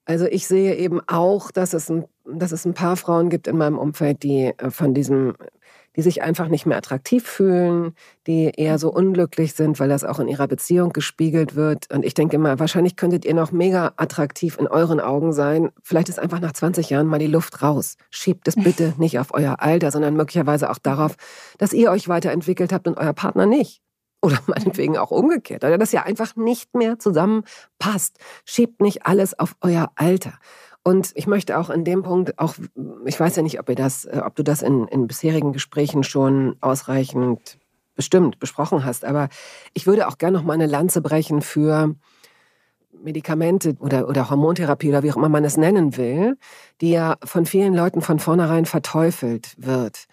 Also 0.04 0.26
ich 0.26 0.46
sehe 0.46 0.76
eben 0.76 1.00
auch, 1.08 1.50
dass 1.50 1.72
es 1.72 1.90
ein, 1.90 2.04
dass 2.24 2.52
es 2.52 2.64
ein 2.64 2.74
paar 2.74 2.96
Frauen 2.96 3.30
gibt 3.30 3.46
in 3.46 3.56
meinem 3.56 3.78
Umfeld, 3.78 4.22
die 4.22 4.52
äh, 4.56 4.70
von 4.70 4.94
diesem 4.94 5.34
die 5.96 6.02
sich 6.02 6.22
einfach 6.22 6.48
nicht 6.48 6.66
mehr 6.66 6.76
attraktiv 6.76 7.24
fühlen, 7.24 7.94
die 8.26 8.50
eher 8.56 8.78
so 8.78 8.92
unglücklich 8.92 9.54
sind, 9.54 9.78
weil 9.78 9.88
das 9.88 10.04
auch 10.04 10.18
in 10.18 10.28
ihrer 10.28 10.48
Beziehung 10.48 10.92
gespiegelt 10.92 11.54
wird. 11.54 11.92
Und 11.92 12.04
ich 12.04 12.14
denke 12.14 12.36
immer, 12.36 12.58
wahrscheinlich 12.58 12.96
könntet 12.96 13.24
ihr 13.24 13.34
noch 13.34 13.52
mega 13.52 13.92
attraktiv 13.96 14.58
in 14.58 14.66
euren 14.66 15.00
Augen 15.00 15.32
sein. 15.32 15.70
Vielleicht 15.82 16.08
ist 16.08 16.18
einfach 16.18 16.40
nach 16.40 16.52
20 16.52 16.90
Jahren 16.90 17.06
mal 17.06 17.18
die 17.18 17.26
Luft 17.26 17.62
raus. 17.62 17.96
Schiebt 18.10 18.48
es 18.48 18.56
bitte 18.56 18.94
nicht 18.98 19.18
auf 19.18 19.32
euer 19.32 19.56
Alter, 19.60 19.90
sondern 19.90 20.14
möglicherweise 20.16 20.70
auch 20.70 20.78
darauf, 20.78 21.14
dass 21.58 21.72
ihr 21.72 21.90
euch 21.90 22.08
weiterentwickelt 22.08 22.72
habt 22.72 22.88
und 22.88 22.98
euer 22.98 23.12
Partner 23.12 23.46
nicht. 23.46 23.80
Oder 24.20 24.38
meinetwegen 24.46 24.96
auch 24.96 25.10
umgekehrt, 25.10 25.64
oder 25.64 25.78
dass 25.78 25.92
ihr 25.92 26.04
einfach 26.04 26.34
nicht 26.34 26.74
mehr 26.74 26.98
zusammenpasst. 26.98 28.18
Schiebt 28.44 28.80
nicht 28.80 29.06
alles 29.06 29.38
auf 29.38 29.54
euer 29.60 29.92
Alter. 29.94 30.32
Und 30.84 31.12
ich 31.14 31.26
möchte 31.26 31.58
auch 31.58 31.70
in 31.70 31.82
dem 31.82 32.02
Punkt 32.02 32.38
auch, 32.38 32.54
ich 33.06 33.18
weiß 33.18 33.36
ja 33.36 33.42
nicht, 33.42 33.58
ob 33.58 33.70
ihr 33.70 33.74
das, 33.74 34.04
äh, 34.04 34.20
ob 34.24 34.36
du 34.36 34.44
das 34.44 34.62
in, 34.62 34.86
in 34.88 35.06
bisherigen 35.06 35.52
Gesprächen 35.52 36.04
schon 36.04 36.56
ausreichend 36.60 37.58
bestimmt 37.96 38.38
besprochen 38.38 38.84
hast, 38.84 39.04
aber 39.04 39.28
ich 39.72 39.86
würde 39.86 40.08
auch 40.08 40.18
gerne 40.18 40.36
noch 40.36 40.44
mal 40.44 40.54
eine 40.54 40.66
Lanze 40.66 41.00
brechen 41.00 41.42
für 41.42 41.94
Medikamente 43.02 43.76
oder, 43.78 44.08
oder 44.08 44.30
Hormontherapie 44.30 44.88
oder 44.88 45.02
wie 45.02 45.12
auch 45.12 45.16
immer 45.16 45.28
man 45.28 45.44
es 45.44 45.56
nennen 45.56 45.96
will, 45.96 46.36
die 46.80 46.90
ja 46.90 47.16
von 47.24 47.46
vielen 47.46 47.74
Leuten 47.74 48.02
von 48.02 48.18
vornherein 48.18 48.66
verteufelt 48.66 49.54
wird. 49.56 50.06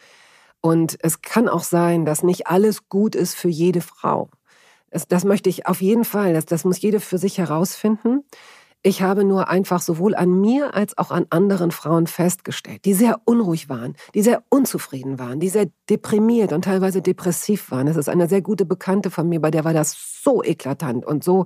Und 0.61 0.97
es 1.01 1.21
kann 1.21 1.49
auch 1.49 1.63
sein, 1.63 2.05
dass 2.05 2.23
nicht 2.23 2.47
alles 2.47 2.87
gut 2.87 3.15
ist 3.15 3.35
für 3.35 3.49
jede 3.49 3.81
Frau. 3.81 4.29
Das, 4.91 5.07
das 5.07 5.23
möchte 5.23 5.49
ich 5.49 5.65
auf 5.67 5.81
jeden 5.81 6.05
Fall, 6.05 6.33
das, 6.33 6.45
das 6.45 6.65
muss 6.65 6.81
jede 6.81 6.99
für 6.99 7.17
sich 7.17 7.37
herausfinden. 7.39 8.23
Ich 8.83 9.03
habe 9.03 9.23
nur 9.23 9.47
einfach 9.47 9.79
sowohl 9.79 10.15
an 10.15 10.41
mir 10.41 10.73
als 10.73 10.97
auch 10.97 11.11
an 11.11 11.27
anderen 11.29 11.69
Frauen 11.69 12.07
festgestellt, 12.07 12.83
die 12.85 12.95
sehr 12.95 13.21
unruhig 13.25 13.69
waren, 13.69 13.95
die 14.15 14.23
sehr 14.23 14.43
unzufrieden 14.49 15.19
waren, 15.19 15.39
die 15.39 15.49
sehr 15.49 15.67
deprimiert 15.87 16.51
und 16.51 16.63
teilweise 16.65 17.03
depressiv 17.03 17.69
waren. 17.69 17.85
Das 17.85 17.95
ist 17.95 18.09
eine 18.09 18.27
sehr 18.27 18.41
gute 18.41 18.65
Bekannte 18.65 19.11
von 19.11 19.29
mir, 19.29 19.39
bei 19.39 19.51
der 19.51 19.65
war 19.65 19.73
das 19.73 20.21
so 20.23 20.43
eklatant 20.43 21.05
und 21.05 21.23
so, 21.23 21.45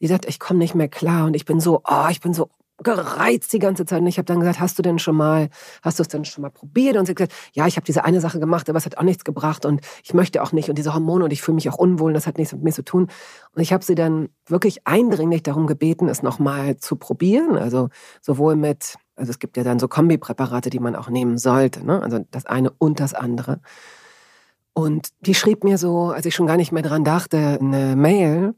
die 0.00 0.08
sagt, 0.08 0.26
ich 0.26 0.40
komme 0.40 0.58
nicht 0.58 0.74
mehr 0.74 0.88
klar 0.88 1.26
und 1.26 1.36
ich 1.36 1.44
bin 1.44 1.60
so, 1.60 1.80
oh, 1.88 2.08
ich 2.10 2.20
bin 2.20 2.34
so 2.34 2.50
gereizt 2.82 3.52
die 3.52 3.58
ganze 3.58 3.86
Zeit. 3.86 4.00
Und 4.00 4.06
ich 4.08 4.18
habe 4.18 4.26
dann 4.26 4.40
gesagt, 4.40 4.58
hast 4.58 4.78
du 4.78 4.82
denn 4.82 4.98
schon 4.98 5.16
mal, 5.16 5.48
hast 5.82 5.98
du 5.98 6.02
es 6.02 6.08
denn 6.08 6.24
schon 6.24 6.42
mal 6.42 6.50
probiert? 6.50 6.96
Und 6.96 7.06
sie 7.06 7.10
hat 7.10 7.16
gesagt, 7.16 7.34
ja, 7.52 7.66
ich 7.66 7.76
habe 7.76 7.86
diese 7.86 8.04
eine 8.04 8.20
Sache 8.20 8.40
gemacht, 8.40 8.68
aber 8.68 8.78
es 8.78 8.84
hat 8.84 8.98
auch 8.98 9.02
nichts 9.02 9.24
gebracht 9.24 9.64
und 9.64 9.80
ich 10.02 10.12
möchte 10.12 10.42
auch 10.42 10.52
nicht 10.52 10.68
und 10.68 10.76
diese 10.76 10.92
Hormone 10.92 11.24
und 11.24 11.32
ich 11.32 11.40
fühle 11.40 11.54
mich 11.54 11.68
auch 11.70 11.78
unwohl 11.78 12.10
und 12.10 12.14
das 12.14 12.26
hat 12.26 12.36
nichts 12.36 12.52
mit 12.52 12.64
mir 12.64 12.72
zu 12.72 12.84
tun. 12.84 13.08
Und 13.54 13.62
ich 13.62 13.72
habe 13.72 13.84
sie 13.84 13.94
dann 13.94 14.28
wirklich 14.46 14.86
eindringlich 14.86 15.42
darum 15.42 15.66
gebeten, 15.66 16.08
es 16.08 16.22
nochmal 16.22 16.76
zu 16.76 16.96
probieren. 16.96 17.56
Also 17.56 17.90
sowohl 18.20 18.56
mit, 18.56 18.96
also 19.14 19.30
es 19.30 19.38
gibt 19.38 19.56
ja 19.56 19.62
dann 19.62 19.78
so 19.78 19.86
Kombipräparate, 19.86 20.70
die 20.70 20.80
man 20.80 20.96
auch 20.96 21.08
nehmen 21.08 21.38
sollte, 21.38 21.86
ne? 21.86 22.02
also 22.02 22.24
das 22.30 22.44
eine 22.46 22.70
und 22.70 22.98
das 22.98 23.14
andere. 23.14 23.60
Und 24.76 25.10
die 25.20 25.34
schrieb 25.34 25.62
mir 25.62 25.78
so, 25.78 26.10
als 26.10 26.26
ich 26.26 26.34
schon 26.34 26.48
gar 26.48 26.56
nicht 26.56 26.72
mehr 26.72 26.82
dran 26.82 27.04
dachte, 27.04 27.58
eine 27.60 27.94
Mail, 27.94 28.54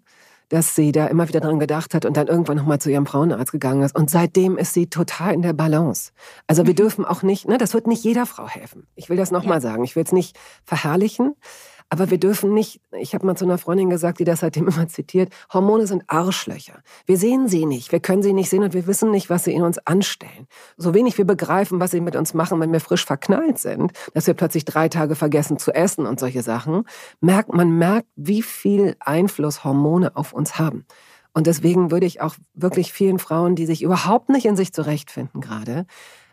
dass 0.48 0.74
sie 0.74 0.92
da 0.92 1.06
immer 1.06 1.28
wieder 1.28 1.40
dran 1.40 1.58
gedacht 1.58 1.94
hat 1.94 2.04
und 2.04 2.16
dann 2.16 2.28
irgendwann 2.28 2.56
nochmal 2.56 2.80
zu 2.80 2.90
ihrem 2.90 3.06
Frauenarzt 3.06 3.52
gegangen 3.52 3.82
ist. 3.82 3.96
Und 3.96 4.10
seitdem 4.10 4.56
ist 4.56 4.74
sie 4.74 4.88
total 4.88 5.34
in 5.34 5.42
der 5.42 5.52
Balance. 5.52 6.12
Also 6.46 6.64
wir 6.64 6.72
mhm. 6.72 6.76
dürfen 6.76 7.04
auch 7.04 7.22
nicht, 7.22 7.48
ne, 7.48 7.58
das 7.58 7.74
wird 7.74 7.86
nicht 7.86 8.04
jeder 8.04 8.26
Frau 8.26 8.48
helfen. 8.48 8.86
Ich 8.94 9.08
will 9.08 9.16
das 9.16 9.30
nochmal 9.30 9.58
ja. 9.58 9.60
sagen. 9.60 9.84
Ich 9.84 9.96
will 9.96 10.04
es 10.04 10.12
nicht 10.12 10.38
verherrlichen. 10.64 11.34
Aber 11.88 12.10
wir 12.10 12.18
dürfen 12.18 12.52
nicht, 12.52 12.80
ich 12.92 13.14
habe 13.14 13.24
mal 13.26 13.36
zu 13.36 13.44
einer 13.44 13.58
Freundin 13.58 13.90
gesagt, 13.90 14.18
die 14.18 14.24
das 14.24 14.40
seitdem 14.40 14.66
immer 14.68 14.88
zitiert, 14.88 15.32
Hormone 15.52 15.86
sind 15.86 16.04
Arschlöcher. 16.08 16.80
Wir 17.06 17.16
sehen 17.16 17.48
sie 17.48 17.66
nicht, 17.66 17.92
wir 17.92 18.00
können 18.00 18.22
sie 18.22 18.32
nicht 18.32 18.50
sehen 18.50 18.64
und 18.64 18.74
wir 18.74 18.86
wissen 18.86 19.10
nicht, 19.10 19.30
was 19.30 19.44
sie 19.44 19.52
in 19.52 19.62
uns 19.62 19.78
anstellen. 19.86 20.48
So 20.76 20.94
wenig 20.94 21.16
wir 21.18 21.24
begreifen, 21.24 21.80
was 21.80 21.92
sie 21.92 22.00
mit 22.00 22.16
uns 22.16 22.34
machen, 22.34 22.60
wenn 22.60 22.72
wir 22.72 22.80
frisch 22.80 23.04
verknallt 23.04 23.58
sind, 23.58 23.92
dass 24.14 24.26
wir 24.26 24.34
plötzlich 24.34 24.64
drei 24.64 24.88
Tage 24.88 25.14
vergessen 25.14 25.58
zu 25.58 25.72
essen 25.74 26.06
und 26.06 26.18
solche 26.18 26.42
Sachen, 26.42 26.84
merkt 27.20 27.52
man 27.52 27.78
merkt, 27.78 28.08
wie 28.16 28.42
viel 28.42 28.96
Einfluss 29.00 29.64
Hormone 29.64 30.16
auf 30.16 30.32
uns 30.32 30.58
haben. 30.58 30.86
Und 31.36 31.46
deswegen 31.46 31.90
würde 31.90 32.06
ich 32.06 32.22
auch 32.22 32.34
wirklich 32.54 32.94
vielen 32.94 33.18
Frauen, 33.18 33.56
die 33.56 33.66
sich 33.66 33.82
überhaupt 33.82 34.30
nicht 34.30 34.46
in 34.46 34.56
sich 34.56 34.72
zurechtfinden 34.72 35.42
gerade, 35.42 35.84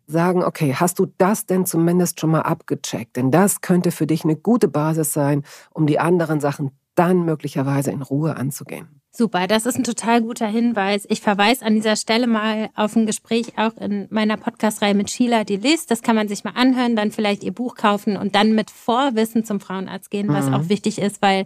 sagen, 0.08 0.44
okay, 0.44 0.76
hast 0.76 1.00
du 1.00 1.08
das 1.18 1.46
denn 1.46 1.66
zumindest 1.66 2.20
schon 2.20 2.32
mal 2.32 2.42
abgecheckt? 2.42 3.16
Denn 3.16 3.32
das 3.32 3.62
könnte 3.62 3.92
für 3.92 4.08
dich 4.08 4.24
eine 4.24 4.36
gute 4.36 4.68
Basis 4.68 5.13
sein, 5.13 5.44
um 5.72 5.88
die 5.88 6.00
anderen 6.00 6.39
Sachen 6.39 6.72
dann 6.96 7.26
möglicherweise 7.26 7.92
in 7.92 8.02
Ruhe 8.02 8.36
anzugehen. 8.36 9.02
Super, 9.16 9.46
das 9.46 9.68
ist 9.68 9.78
ein 9.78 9.84
total 9.84 10.24
guter 10.24 10.48
Hinweis. 10.48 11.06
Ich 11.08 11.22
verweise 11.22 11.63
an 11.63 11.76
dieser 11.76 11.96
Stelle 11.96 12.26
mal 12.26 12.72
auf 12.76 12.96
ein 12.96 13.06
Gespräch 13.06 13.54
auch 13.58 13.78
in 13.78 14.08
meiner 14.10 14.38
Podcast-Reihe 14.38 14.96
mit 14.96 15.12
Sheila 15.12 15.44
die 15.44 15.58
List. 15.58 15.92
Das 15.92 16.02
kann 16.02 16.16
man 16.16 16.28
sich 16.28 16.44
mal 16.44 16.54
anhören, 16.56 16.96
dann 16.96 17.12
vielleicht 17.12 17.44
ihr 17.44 17.54
Buch 17.54 17.76
kaufen 17.76 18.18
und 18.18 18.34
dann 18.34 18.56
mit 18.56 18.72
Vorwissen 18.72 19.46
zum 19.46 19.60
Frauenarzt 19.60 20.10
gehen, 20.10 20.30
was 20.30 20.48
mhm. 20.48 20.56
auch 20.56 20.70
wichtig 20.70 20.98
ist, 20.98 21.22
weil 21.22 21.46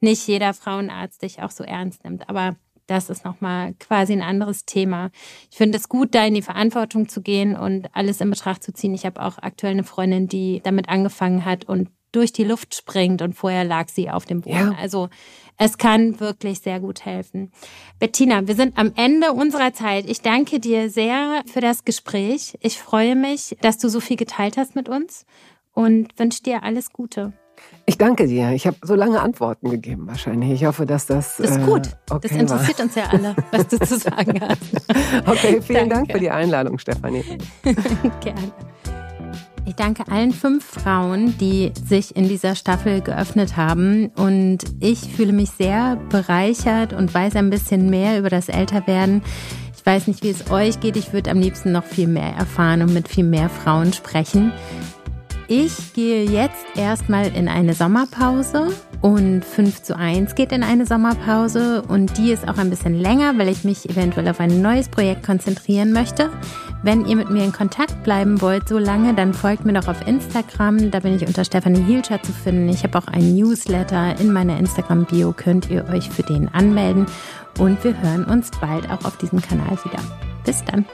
nicht 0.00 0.28
jeder 0.28 0.54
Frauenarzt 0.54 1.22
dich 1.22 1.42
auch 1.42 1.50
so 1.50 1.64
ernst 1.64 2.04
nimmt. 2.04 2.28
Aber 2.28 2.54
das 2.88 3.10
ist 3.10 3.24
nochmal 3.24 3.74
quasi 3.74 4.12
ein 4.12 4.22
anderes 4.22 4.64
Thema. 4.64 5.10
Ich 5.50 5.56
finde 5.56 5.78
es 5.78 5.88
gut, 5.88 6.14
da 6.14 6.26
in 6.26 6.34
die 6.34 6.42
Verantwortung 6.42 7.08
zu 7.08 7.22
gehen 7.22 7.54
und 7.54 7.88
alles 7.94 8.20
in 8.20 8.30
Betracht 8.30 8.64
zu 8.64 8.72
ziehen. 8.72 8.94
Ich 8.94 9.06
habe 9.06 9.22
auch 9.22 9.38
aktuell 9.38 9.72
eine 9.72 9.84
Freundin, 9.84 10.26
die 10.26 10.60
damit 10.64 10.88
angefangen 10.88 11.44
hat 11.44 11.66
und 11.66 11.88
durch 12.12 12.32
die 12.32 12.44
Luft 12.44 12.74
springt 12.74 13.20
und 13.20 13.34
vorher 13.34 13.64
lag 13.64 13.88
sie 13.88 14.10
auf 14.10 14.24
dem 14.24 14.40
Boden. 14.40 14.72
Ja. 14.72 14.76
Also 14.80 15.10
es 15.58 15.76
kann 15.76 16.18
wirklich 16.20 16.60
sehr 16.60 16.80
gut 16.80 17.04
helfen. 17.04 17.52
Bettina, 17.98 18.46
wir 18.48 18.54
sind 18.54 18.78
am 18.78 18.92
Ende 18.96 19.32
unserer 19.32 19.74
Zeit. 19.74 20.06
Ich 20.08 20.22
danke 20.22 20.58
dir 20.58 20.88
sehr 20.88 21.42
für 21.46 21.60
das 21.60 21.84
Gespräch. 21.84 22.56
Ich 22.60 22.78
freue 22.78 23.14
mich, 23.14 23.56
dass 23.60 23.76
du 23.76 23.88
so 23.88 24.00
viel 24.00 24.16
geteilt 24.16 24.56
hast 24.56 24.74
mit 24.74 24.88
uns 24.88 25.26
und 25.74 26.18
wünsche 26.18 26.42
dir 26.42 26.62
alles 26.62 26.92
Gute. 26.92 27.34
Ich 27.88 27.96
danke 27.96 28.26
dir. 28.26 28.50
Ich 28.50 28.66
habe 28.66 28.76
so 28.82 28.94
lange 28.94 29.18
Antworten 29.18 29.70
gegeben 29.70 30.06
wahrscheinlich. 30.06 30.50
Ich 30.50 30.66
hoffe, 30.66 30.84
dass 30.84 31.06
das. 31.06 31.38
Das 31.38 31.52
ist 31.52 31.64
gut. 31.64 31.86
Äh, 31.86 31.90
okay 32.10 32.28
das 32.28 32.38
interessiert 32.38 32.78
war. 32.78 32.84
uns 32.84 32.94
ja 32.94 33.04
alle, 33.10 33.36
was 33.50 33.68
du 33.68 33.78
zu 33.78 33.98
sagen 33.98 34.40
hast. 34.46 35.26
Okay, 35.26 35.62
vielen 35.62 35.88
danke. 35.88 35.94
Dank 35.94 36.12
für 36.12 36.18
die 36.18 36.30
Einladung, 36.30 36.78
Stefanie. 36.78 37.24
Gerne. 38.20 38.52
Ich 39.64 39.74
danke 39.74 40.06
allen 40.12 40.32
fünf 40.32 40.66
Frauen, 40.66 41.38
die 41.38 41.72
sich 41.82 42.14
in 42.14 42.28
dieser 42.28 42.56
Staffel 42.56 43.00
geöffnet 43.00 43.56
haben. 43.56 44.08
Und 44.16 44.58
ich 44.80 45.00
fühle 45.00 45.32
mich 45.32 45.48
sehr 45.52 45.96
bereichert 46.10 46.92
und 46.92 47.14
weiß 47.14 47.36
ein 47.36 47.48
bisschen 47.48 47.88
mehr 47.88 48.18
über 48.18 48.28
das 48.28 48.50
Älterwerden. 48.50 49.22
Ich 49.74 49.86
weiß 49.86 50.08
nicht, 50.08 50.22
wie 50.22 50.30
es 50.30 50.50
euch 50.50 50.80
geht. 50.80 50.98
Ich 50.98 51.14
würde 51.14 51.30
am 51.30 51.38
liebsten 51.38 51.72
noch 51.72 51.84
viel 51.84 52.06
mehr 52.06 52.34
erfahren 52.34 52.82
und 52.82 52.92
mit 52.92 53.08
viel 53.08 53.24
mehr 53.24 53.48
Frauen 53.48 53.94
sprechen. 53.94 54.52
Ich 55.50 55.94
gehe 55.94 56.24
jetzt 56.24 56.66
erstmal 56.76 57.34
in 57.34 57.48
eine 57.48 57.72
Sommerpause 57.72 58.68
und 59.00 59.42
5 59.42 59.82
zu 59.82 59.96
1 59.96 60.34
geht 60.34 60.52
in 60.52 60.62
eine 60.62 60.84
Sommerpause 60.84 61.80
und 61.88 62.18
die 62.18 62.32
ist 62.32 62.46
auch 62.46 62.58
ein 62.58 62.68
bisschen 62.68 62.94
länger, 62.94 63.38
weil 63.38 63.48
ich 63.48 63.64
mich 63.64 63.88
eventuell 63.88 64.28
auf 64.28 64.40
ein 64.40 64.60
neues 64.60 64.90
Projekt 64.90 65.24
konzentrieren 65.24 65.92
möchte. 65.92 66.28
Wenn 66.82 67.06
ihr 67.06 67.16
mit 67.16 67.30
mir 67.30 67.44
in 67.44 67.52
Kontakt 67.52 68.04
bleiben 68.04 68.42
wollt 68.42 68.68
so 68.68 68.76
lange, 68.76 69.14
dann 69.14 69.32
folgt 69.32 69.64
mir 69.64 69.72
doch 69.72 69.88
auf 69.88 70.06
Instagram. 70.06 70.90
Da 70.90 71.00
bin 71.00 71.16
ich 71.16 71.26
unter 71.26 71.46
Stephanie 71.46 71.82
Hielscher 71.82 72.22
zu 72.22 72.32
finden. 72.32 72.68
Ich 72.68 72.84
habe 72.84 72.98
auch 72.98 73.06
einen 73.06 73.34
Newsletter. 73.34 74.20
In 74.20 74.30
meiner 74.30 74.58
Instagram-Bio 74.58 75.32
könnt 75.32 75.70
ihr 75.70 75.88
euch 75.88 76.10
für 76.10 76.24
den 76.24 76.48
anmelden. 76.48 77.06
Und 77.58 77.82
wir 77.82 77.98
hören 78.02 78.24
uns 78.24 78.50
bald 78.60 78.90
auch 78.90 79.02
auf 79.06 79.16
diesem 79.16 79.40
Kanal 79.40 79.78
wieder. 79.82 80.02
Bis 80.44 80.62
dann. 80.64 80.84